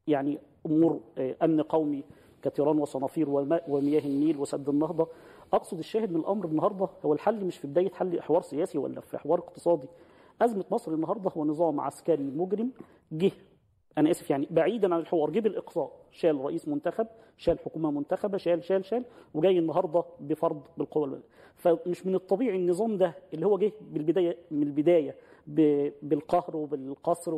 يعني 0.06 0.38
أمور 0.66 1.00
آه، 1.18 1.36
أمن 1.42 1.62
قومي 1.62 2.04
كتيران 2.42 2.78
وصنافير 2.78 3.28
ومياه 3.68 4.00
النيل 4.00 4.36
وسد 4.38 4.68
النهضة. 4.68 5.08
أقصد 5.52 5.78
الشاهد 5.78 6.12
من 6.12 6.20
الأمر 6.20 6.44
النهارده 6.44 6.88
هو 7.04 7.12
الحل 7.12 7.44
مش 7.44 7.58
في 7.58 7.66
بداية 7.66 7.90
حل 7.92 8.22
حوار 8.22 8.42
سياسي 8.42 8.78
ولا 8.78 9.00
في 9.00 9.18
حوار 9.18 9.38
اقتصادي. 9.38 9.88
أزمة 10.42 10.64
مصر 10.70 10.94
النهارده 10.94 11.30
هو 11.30 11.44
نظام 11.44 11.80
عسكري 11.80 12.22
مجرم 12.24 12.70
جه 13.12 13.30
أنا 13.98 14.10
آسف 14.10 14.30
يعني 14.30 14.46
بعيدا 14.50 14.94
عن 14.94 15.00
الحوار 15.00 15.30
جه 15.30 15.40
بالإقصاء 15.40 15.92
شال 16.10 16.40
رئيس 16.40 16.68
منتخب 16.68 17.06
شال 17.36 17.58
حكومة 17.58 17.90
منتخبة 17.90 18.38
شال 18.38 18.64
شال 18.64 18.84
شال 18.84 19.04
وجاي 19.34 19.58
النهارده 19.58 20.04
بفرض 20.20 20.62
البلدية. 20.78 21.22
فمش 21.54 22.06
من 22.06 22.14
الطبيعي 22.14 22.56
النظام 22.56 22.96
ده 22.98 23.14
اللي 23.34 23.46
هو 23.46 23.58
جه 23.58 23.72
بالبداية 23.80 24.36
من 24.50 24.62
البداية 24.62 25.14
ب- 25.46 25.90
بالقهر 26.02 26.56
وبالقصر 26.56 27.34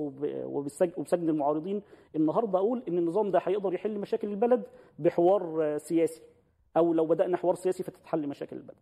وبسجن 0.46 1.28
المعارضين 1.28 1.82
النهارده 2.16 2.58
أقول 2.58 2.82
إن 2.88 2.98
النظام 2.98 3.30
ده 3.30 3.40
هيقدر 3.42 3.74
يحل 3.74 3.98
مشاكل 3.98 4.28
البلد 4.28 4.62
بحوار 4.98 5.74
سياسي 5.78 6.22
أو 6.76 6.94
لو 6.94 7.06
بدأنا 7.06 7.36
حوار 7.36 7.54
سياسي 7.54 7.82
فتتحل 7.82 8.28
مشاكل 8.28 8.56
البلد 8.56 8.76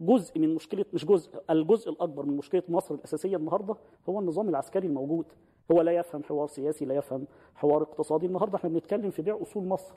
جزء 0.00 0.38
من 0.38 0.54
مشكلة 0.54 0.84
مش 0.92 1.04
جزء 1.04 1.30
الجزء 1.50 1.90
الأكبر 1.90 2.26
من 2.26 2.36
مشكلة 2.36 2.62
مصر 2.68 2.94
الأساسية 2.94 3.36
النهارده 3.36 3.76
هو 4.08 4.20
النظام 4.20 4.48
العسكري 4.48 4.86
الموجود. 4.86 5.24
هو 5.72 5.80
لا 5.82 5.92
يفهم 5.92 6.22
حوار 6.22 6.46
سياسي 6.46 6.84
لا 6.84 6.94
يفهم 6.94 7.26
حوار 7.54 7.82
اقتصادي. 7.82 8.26
النهارده 8.26 8.56
إحنا 8.56 8.70
بنتكلم 8.70 9.10
في 9.10 9.22
بيع 9.22 9.38
أصول 9.42 9.64
مصر. 9.64 9.94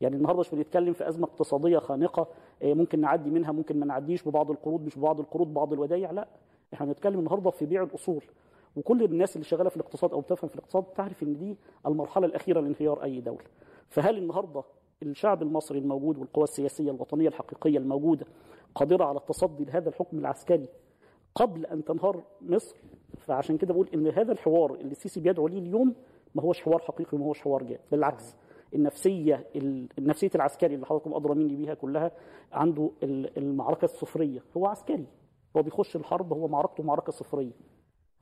يعني 0.00 0.16
النهارده 0.16 0.40
مش 0.40 0.50
بنتكلم 0.50 0.92
في 0.92 1.08
أزمة 1.08 1.24
اقتصادية 1.26 1.78
خانقة 1.78 2.26
آه، 2.62 2.74
ممكن 2.74 3.00
نعدي 3.00 3.30
منها 3.30 3.52
ممكن 3.52 3.80
ما 3.80 3.86
نعديش 3.86 4.28
ببعض 4.28 4.50
القروض 4.50 4.80
مش 4.84 4.98
ببعض 4.98 5.20
القروض 5.20 5.54
بعض 5.54 5.72
الودايع 5.72 6.10
لا. 6.10 6.28
إحنا 6.74 6.86
بنتكلم 6.86 7.18
النهارده 7.18 7.50
في 7.50 7.66
بيع 7.66 7.82
الأصول. 7.82 8.24
وكل 8.76 9.04
الناس 9.04 9.36
اللي 9.36 9.44
شغالة 9.44 9.68
في 9.70 9.76
الاقتصاد 9.76 10.12
أو 10.12 10.20
بتفهم 10.20 10.48
في 10.48 10.54
الاقتصاد 10.54 10.84
تعرف 10.84 11.22
إن 11.22 11.36
دي 11.36 11.56
المرحلة 11.86 12.26
الأخيرة 12.26 12.60
لانهيار 12.60 13.02
أي 13.02 13.20
دولة. 13.20 13.44
فهل 13.88 14.18
النهارده 14.18 14.62
الشعب 15.02 15.42
المصري 15.42 15.78
الموجود 15.78 16.18
والقوى 16.18 16.44
السياسية 16.44 16.90
الوطنية 16.90 17.28
الحقيقية 17.28 17.78
الموجوده 17.78 18.26
قادرة 18.74 19.04
على 19.04 19.18
التصدي 19.18 19.64
لهذا 19.64 19.88
الحكم 19.88 20.18
العسكري 20.18 20.68
قبل 21.34 21.66
أن 21.66 21.84
تنهار 21.84 22.22
مصر 22.40 22.76
فعشان 23.18 23.56
كده 23.56 23.74
بقول 23.74 23.88
إن 23.94 24.06
هذا 24.08 24.32
الحوار 24.32 24.74
اللي 24.74 24.90
السيسي 24.92 25.20
بيدعو 25.20 25.48
ليه 25.48 25.58
اليوم 25.58 25.94
ما 26.34 26.42
هوش 26.42 26.62
حوار 26.62 26.78
حقيقي 26.78 27.16
وما 27.18 27.26
هوش 27.26 27.40
حوار 27.40 27.62
جاد 27.62 27.80
بالعكس 27.92 28.36
النفسية 28.74 29.46
ال- 29.56 29.88
النفسية 29.98 30.30
العسكري 30.34 30.74
اللي 30.74 30.86
حضراتكم 30.86 31.14
أدرى 31.14 31.34
مني 31.34 31.56
بيها 31.56 31.74
كلها 31.74 32.10
عنده 32.52 32.90
ال- 33.02 33.38
المعركة 33.38 33.84
الصفريه 33.84 34.42
هو 34.56 34.66
عسكري. 34.66 35.06
هو 35.56 35.62
بيخش 35.62 35.96
الحرب 35.96 36.32
هو 36.32 36.48
معركته 36.48 36.82
معركة 36.82 37.12
صفريه 37.12 37.52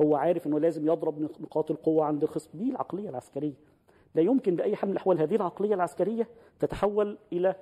هو 0.01 0.17
عارف 0.17 0.47
إنه 0.47 0.61
لازم 0.61 0.87
يضرب 0.87 1.21
نقاط 1.41 1.71
القوة 1.71 2.05
عند 2.05 2.23
الخصم 2.23 2.59
دي 2.59 2.71
العقلية 2.71 3.09
العسكرية. 3.09 3.55
لا 4.15 4.23
يمكن 4.23 4.57
بأي 4.57 4.77
حال 4.77 4.89
من 4.89 4.93
الأحوال 4.93 5.19
هذه 5.21 5.35
العقلية 5.37 5.75
العسكرية 5.75 6.29
تتحول 6.59 7.19
إلى 7.33 7.55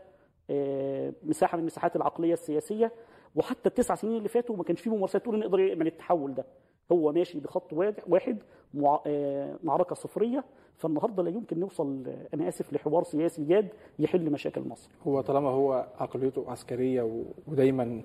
آه، 0.50 1.12
مساحة 1.22 1.58
من 1.58 1.64
مساحات 1.66 1.96
العقلية 1.96 2.32
السياسية. 2.32 2.92
وحتى 3.36 3.68
التسع 3.68 3.94
سنين 3.94 4.16
اللي 4.16 4.28
فاتوا 4.28 4.56
ما 4.56 4.64
كانش 4.64 4.80
في 4.80 4.90
ممارسات 4.90 5.22
تقول 5.22 5.38
نقدر 5.38 5.60
يعمل 5.60 5.86
التحول 5.86 6.34
ده. 6.34 6.44
هو 6.92 7.12
ماشي 7.12 7.40
بخط 7.40 7.72
واحد 8.06 8.38
مع- 8.74 9.00
آه، 9.06 9.56
معركة 9.62 9.94
صفرية. 9.94 10.44
فالنهاردة 10.76 11.22
لا 11.22 11.30
يمكن 11.30 11.60
نوصل 11.60 12.04
آه، 12.06 12.28
أنا 12.34 12.48
آسف 12.48 12.72
لحوار 12.72 13.02
سياسي 13.04 13.44
جاد 13.44 13.68
يحل 13.98 14.30
مشاكل 14.32 14.60
مصر. 14.68 14.90
هو 15.06 15.20
طالما 15.20 15.48
هو 15.48 15.86
عقليته 15.98 16.50
عسكرية 16.50 17.24
ودايما 17.46 18.02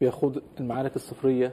بيخوض 0.00 0.42
المعارك 0.60 0.96
الصفرية 0.96 1.52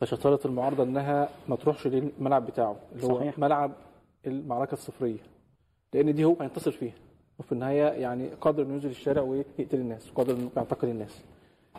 فشطارة 0.00 0.40
المعارضة 0.44 0.82
إنها 0.82 1.28
ما 1.48 1.56
تروحش 1.56 1.86
للملعب 1.86 2.46
بتاعه 2.46 2.76
اللي 2.92 3.06
هو 3.06 3.16
صحيح. 3.18 3.38
ملعب 3.38 3.72
المعركة 4.26 4.72
الصفرية. 4.72 5.18
لأن 5.94 6.14
دي 6.14 6.24
هو 6.24 6.36
هينتصر 6.40 6.70
فيها. 6.70 6.94
وفي 7.38 7.52
النهاية 7.52 7.82
يعني 7.82 8.28
قادر 8.28 8.62
إنه 8.62 8.72
ينزل 8.74 8.90
الشارع 8.90 9.22
ويقتل 9.22 9.78
الناس 9.78 10.10
وقادر 10.12 10.34
إنه 10.36 10.50
يعتقل 10.56 10.88
الناس. 10.88 11.24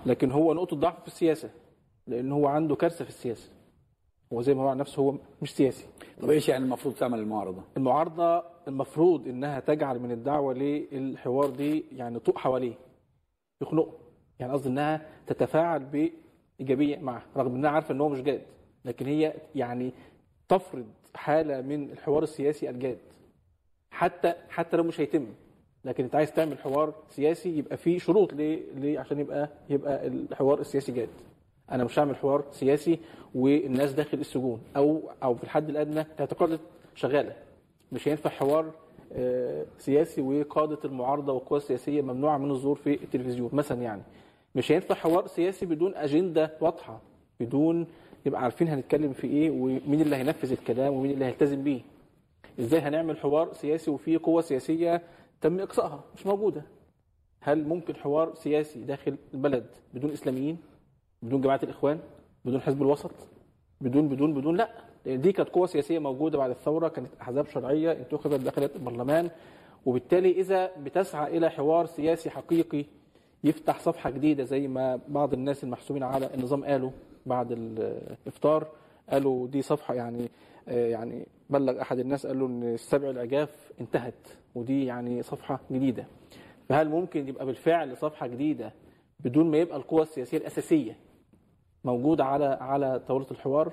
لكن 0.05 0.31
هو 0.31 0.53
نقطة 0.53 0.75
ضعف 0.75 1.01
في 1.01 1.07
السياسة 1.07 1.49
لأن 2.07 2.31
هو 2.31 2.47
عنده 2.47 2.75
كارثة 2.75 3.03
في 3.03 3.09
السياسة. 3.09 3.49
هو 4.33 4.41
زي 4.41 4.53
ما 4.53 4.63
هو 4.63 4.67
عن 4.67 4.77
نفسه 4.77 5.01
هو 5.01 5.15
مش 5.41 5.55
سياسي. 5.55 5.85
طب 6.21 6.29
إيش 6.29 6.49
يعني 6.49 6.63
المفروض 6.63 6.95
تعمل 6.95 7.19
المعارضة؟ 7.19 7.63
المعارضة 7.77 8.43
المفروض 8.67 9.27
إنها 9.27 9.59
تجعل 9.59 9.99
من 9.99 10.11
الدعوة 10.11 10.53
للحوار 10.53 11.49
دي 11.49 11.85
يعني 11.91 12.19
طوق 12.19 12.37
حواليه 12.37 12.73
يخنقه. 13.61 13.93
يعني 14.39 14.53
قصدي 14.53 14.69
إنها 14.69 15.05
تتفاعل 15.27 15.85
بإيجابية 16.59 16.97
معه 16.97 17.23
رغم 17.37 17.55
إنها 17.55 17.69
عارفة 17.69 17.93
إن 17.93 18.01
هو 18.01 18.09
مش 18.09 18.21
جاد. 18.21 18.41
لكن 18.85 19.05
هي 19.05 19.33
يعني 19.55 19.93
تفرض 20.49 20.85
حالة 21.15 21.61
من 21.61 21.91
الحوار 21.91 22.23
السياسي 22.23 22.69
الجاد. 22.69 22.97
حتى 23.91 24.33
حتى 24.49 24.77
لو 24.77 24.83
مش 24.83 24.99
هيتم. 25.01 25.25
لكن 25.85 26.03
انت 26.03 26.15
عايز 26.15 26.31
تعمل 26.33 26.57
حوار 26.57 26.93
سياسي 27.09 27.57
يبقى 27.57 27.77
فيه 27.77 27.99
شروط 27.99 28.33
ليه 28.33 28.59
ليه 28.75 28.99
عشان 28.99 29.19
يبقى 29.19 29.49
يبقى 29.69 30.07
الحوار 30.07 30.59
السياسي 30.59 30.91
جاد. 30.91 31.09
أنا 31.71 31.83
مش 31.83 31.99
هعمل 31.99 32.15
حوار 32.15 32.43
سياسي 32.51 32.99
والناس 33.35 33.91
داخل 33.93 34.17
السجون 34.17 34.61
أو 34.75 35.01
أو 35.23 35.35
في 35.35 35.43
الحد 35.43 35.69
الأدنى 35.69 36.05
اعتقالات 36.19 36.59
شغالة. 36.95 37.33
مش 37.91 38.07
هينفع 38.07 38.29
حوار 38.29 38.71
آه، 39.13 39.65
سياسي 39.77 40.21
وقادة 40.21 40.77
المعارضة 40.85 41.33
والقوى 41.33 41.57
السياسية 41.57 42.01
ممنوعة 42.01 42.37
من 42.37 42.51
الظهور 42.51 42.75
في 42.75 42.93
التلفزيون 43.03 43.49
مثلا 43.53 43.81
يعني. 43.81 44.01
مش 44.55 44.71
هينفع 44.71 44.95
حوار 44.95 45.27
سياسي 45.27 45.65
بدون 45.65 45.95
أجندة 45.95 46.51
واضحة 46.61 46.99
بدون 47.39 47.87
يبقى 48.25 48.41
عارفين 48.43 48.67
هنتكلم 48.67 49.13
في 49.13 49.27
إيه 49.27 49.49
ومين 49.49 50.01
اللي 50.01 50.15
هينفذ 50.15 50.51
الكلام 50.51 50.93
ومين 50.93 51.11
اللي 51.11 51.25
هيلتزم 51.25 51.63
بيه. 51.63 51.81
إزاي 52.59 52.79
هنعمل 52.79 53.17
حوار 53.17 53.53
سياسي 53.53 53.91
وفي 53.91 54.17
قوة 54.17 54.41
سياسية 54.41 55.01
تم 55.41 55.59
إقصائها؟ 55.59 56.03
مش 56.15 56.25
موجودة. 56.25 56.63
هل 57.41 57.67
ممكن 57.67 57.95
حوار 57.95 58.33
سياسي 58.35 58.83
داخل 58.83 59.17
البلد 59.33 59.65
بدون 59.93 60.11
إسلاميين 60.11 60.57
بدون 61.21 61.41
جماعة 61.41 61.59
الإخوان 61.63 61.99
بدون 62.45 62.61
حزب 62.61 62.81
الوسط 62.81 63.11
بدون 63.81 64.07
بدون 64.09 64.33
بدون؟ 64.33 64.57
لا. 64.57 64.69
دي 65.05 65.31
كانت 65.31 65.49
قوة 65.49 65.67
سياسية 65.67 65.99
موجودة 65.99 66.37
بعد 66.37 66.49
الثورة 66.49 66.87
كانت 66.87 67.09
أحزاب 67.21 67.47
شرعية 67.47 67.91
انتخبت 67.91 68.39
دخلت 68.39 68.75
البرلمان 68.75 69.29
وبالتالي 69.85 70.31
إذا 70.31 70.71
بتسعى 70.77 71.37
إلى 71.37 71.49
حوار 71.49 71.85
سياسي 71.85 72.29
حقيقي 72.29 72.85
يفتح 73.43 73.79
صفحة 73.79 74.09
جديدة 74.09 74.43
زي 74.43 74.67
ما 74.67 74.99
بعض 75.07 75.33
الناس 75.33 75.63
المحسوبين 75.63 76.03
على 76.03 76.29
النظام 76.33 76.65
قالوا 76.65 76.91
بعد 77.25 77.51
الإفطار. 77.51 78.67
قالوا 79.09 79.47
دي 79.47 79.61
صفحة 79.61 79.93
يعني 79.93 80.29
يعني 80.69 81.27
بلغ 81.49 81.81
أحد 81.81 81.99
الناس 81.99 82.27
قال 82.27 82.39
له 82.39 82.45
إن 82.45 82.63
السبع 82.63 83.09
العجاف 83.09 83.71
انتهت 83.81 84.27
ودي 84.55 84.85
يعني 84.85 85.23
صفحة 85.23 85.59
جديدة. 85.71 86.05
فهل 86.69 86.89
ممكن 86.89 87.27
يبقى 87.27 87.45
بالفعل 87.45 87.97
صفحة 87.97 88.27
جديدة 88.27 88.73
بدون 89.19 89.51
ما 89.51 89.57
يبقى 89.57 89.77
القوى 89.77 90.01
السياسية 90.01 90.37
الأساسية 90.37 90.95
موجودة 91.83 92.25
على 92.25 92.45
على 92.45 93.01
طاولة 93.07 93.25
الحوار؟ 93.31 93.71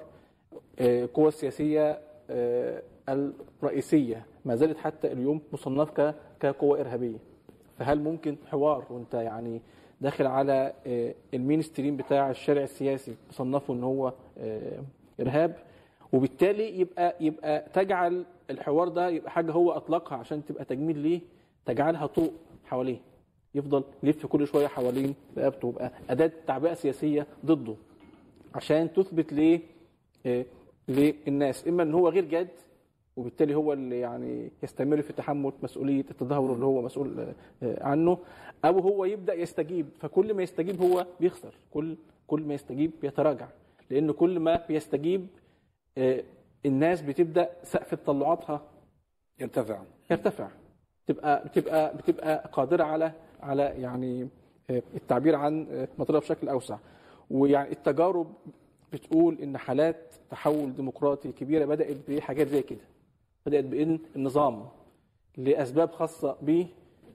آه، 0.79 1.05
القوى 1.05 1.29
السياسية 1.29 2.01
آه، 2.31 2.83
الرئيسية 3.09 4.27
ما 4.45 4.57
زالت 4.57 4.79
حتى 4.79 5.13
اليوم 5.13 5.41
مصنفة 5.53 6.11
ك- 6.11 6.15
كقوة 6.41 6.81
إرهابية. 6.81 7.19
فهل 7.79 8.01
ممكن 8.01 8.37
حوار 8.47 8.85
وانت 8.91 9.15
يعني 9.15 9.61
داخل 10.01 10.27
على 10.27 10.73
آه، 10.87 11.15
المين 11.35 11.63
ستريم 11.63 11.97
بتاع 11.97 12.31
الشارع 12.31 12.63
السياسي 12.63 13.15
تصنفه 13.29 13.75
إن 13.75 13.85
هو 13.85 14.13
آه، 14.39 14.83
إرهاب؟ 15.21 15.57
وبالتالي 16.13 16.81
يبقى 16.81 17.17
يبقى 17.21 17.67
تجعل 17.75 18.25
الحوار 18.51 18.89
ده 18.89 19.09
يبقى 19.09 19.31
حاجة 19.31 19.53
هو 19.53 19.71
أطلقها 19.73 20.19
عشان 20.19 20.45
تبقى 20.45 20.65
تجميل 20.65 20.99
ليه؟ 20.99 21.21
تجعلها 21.67 22.07
طوق 22.07 22.33
حواليه. 22.65 22.99
يفضل 23.55 23.85
يلف 24.03 24.27
كل 24.27 24.47
شوية 24.47 24.67
حوالين 24.67 25.15
رقبته 25.39 25.69
يبقى 25.69 25.93
أداة 26.11 26.33
تعبئة 26.47 26.75
سياسية 26.75 27.27
ضده 27.47 27.75
عشان 28.55 28.93
تثبت 28.93 29.33
ليه؟ 29.33 29.61
آه، 30.27 30.45
للناس. 30.89 31.69
إما 31.69 31.83
إن 31.83 31.95
هو 31.95 32.09
غير 32.09 32.25
جاد 32.25 32.49
وبالتالي 33.17 33.55
هو 33.55 33.73
اللي 33.73 34.01
يعني 34.01 34.51
يستمر 34.63 35.03
في 35.03 35.13
تحمل 35.13 35.53
مسؤولية 35.63 36.05
التدهور 36.11 36.53
اللي 36.53 36.65
هو 36.65 36.83
مسؤول 36.83 37.21
آه، 37.21 37.35
آه، 37.63 37.85
عنه 37.85 38.19
أو 38.65 38.79
هو 38.79 39.05
يبدأ 39.05 39.35
يستجيب. 39.35 39.87
فكل 40.01 40.35
ما 40.35 40.43
يستجيب 40.43 40.83
هو 40.83 41.07
بيخسر 41.21 41.55
كل 41.71 41.97
كل 42.27 42.43
ما 42.43 42.55
يستجيب 42.55 42.91
بيتراجع 43.03 43.49
لأن 43.91 44.13
كل 44.13 44.41
ما 44.41 44.65
بيستجيب 44.69 45.27
الناس 46.67 47.03
بتبدأ 47.03 47.51
سقف 47.63 47.95
تطلعاتها 47.95 48.63
يرتفع. 49.41 49.83
يرتفع. 50.11 50.49
تبقى 51.07 51.45
بتبقى 51.49 51.97
بتبقى 51.97 52.51
قادرة 52.53 52.85
على 52.85 53.13
على 53.41 53.63
يعني 53.63 54.29
آه، 54.71 54.83
التعبير 54.95 55.35
عن 55.37 55.67
آه، 55.71 55.89
مطلب 55.99 56.17
بشكل 56.21 56.49
أوسع. 56.49 56.79
ويعني 57.31 57.73
التجارب 57.73 58.35
بتقول 58.93 59.39
إن 59.43 59.59
حالات 59.59 60.15
تحول 60.31 60.75
ديمقراطي 60.75 61.33
كبيرة 61.33 61.65
بدأت 61.65 61.97
بحاجات 62.11 62.47
زي 62.49 62.63
كده. 62.63 62.85
بدأت 63.47 63.65
بإن 63.65 63.99
النظام 64.17 64.69
لأسباب 65.37 65.91
خاصة 65.91 66.37
به 66.43 66.67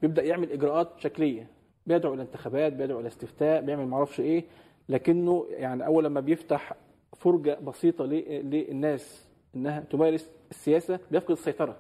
بيبدأ 0.02 0.24
يعمل 0.24 0.52
إجراءات 0.52 0.90
شكلية. 1.00 1.48
بيدعو 1.86 2.14
إلى 2.14 2.22
انتخابات 2.22 2.74
بيدعو 2.74 3.00
إلى 3.00 3.08
استفتاء 3.08 3.62
بيعمل 3.62 3.86
معرفش 3.88 4.20
إيه. 4.20 4.44
لكنه 4.90 5.46
يعني 5.50 5.86
أول 5.86 6.04
لما 6.04 6.20
بيفتح 6.20 6.74
فرجة 7.22 7.60
بسيطة 7.60 8.06
للناس 8.06 9.28
إنها 9.56 9.80
تمارس 9.80 10.30
السياسة 10.52 11.00
بيفقد 11.12 11.32
السيطرة. 11.32 11.78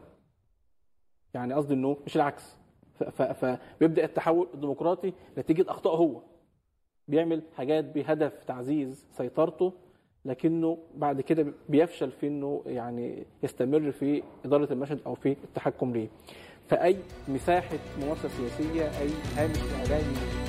يعني 1.33 1.53
قصدي 1.53 1.73
إنه 1.73 1.97
مش 2.05 2.15
العكس. 2.15 2.55
فبيبدا 3.11 4.05
التحول 4.05 4.47
الديمقراطي 4.53 5.13
نتيجة 5.37 5.65
اخطائه 5.71 5.95
هو. 5.97 6.21
بيعمل 7.07 7.41
حاجات 7.55 7.85
بهدف 7.85 8.43
تعزيز 8.43 9.05
سيطرته 9.11 9.73
لكنه 10.25 10.77
بعد 10.95 11.21
كده 11.21 11.53
بيفشل 11.69 12.11
في 12.11 12.27
إنه 12.27 12.63
يعني 12.65 13.25
يستمر 13.43 13.91
في 13.91 14.23
إدارة 14.45 14.73
المشهد 14.73 14.99
أو 15.05 15.15
في 15.15 15.31
التحكم 15.31 15.93
ليه. 15.93 16.07
فأي 16.67 16.97
مساحة 17.27 17.77
ممارسة 18.01 18.29
سياسية 18.29 18.83
أي 18.83 19.09
هامش 19.35 19.57
إعلامي 19.57 20.40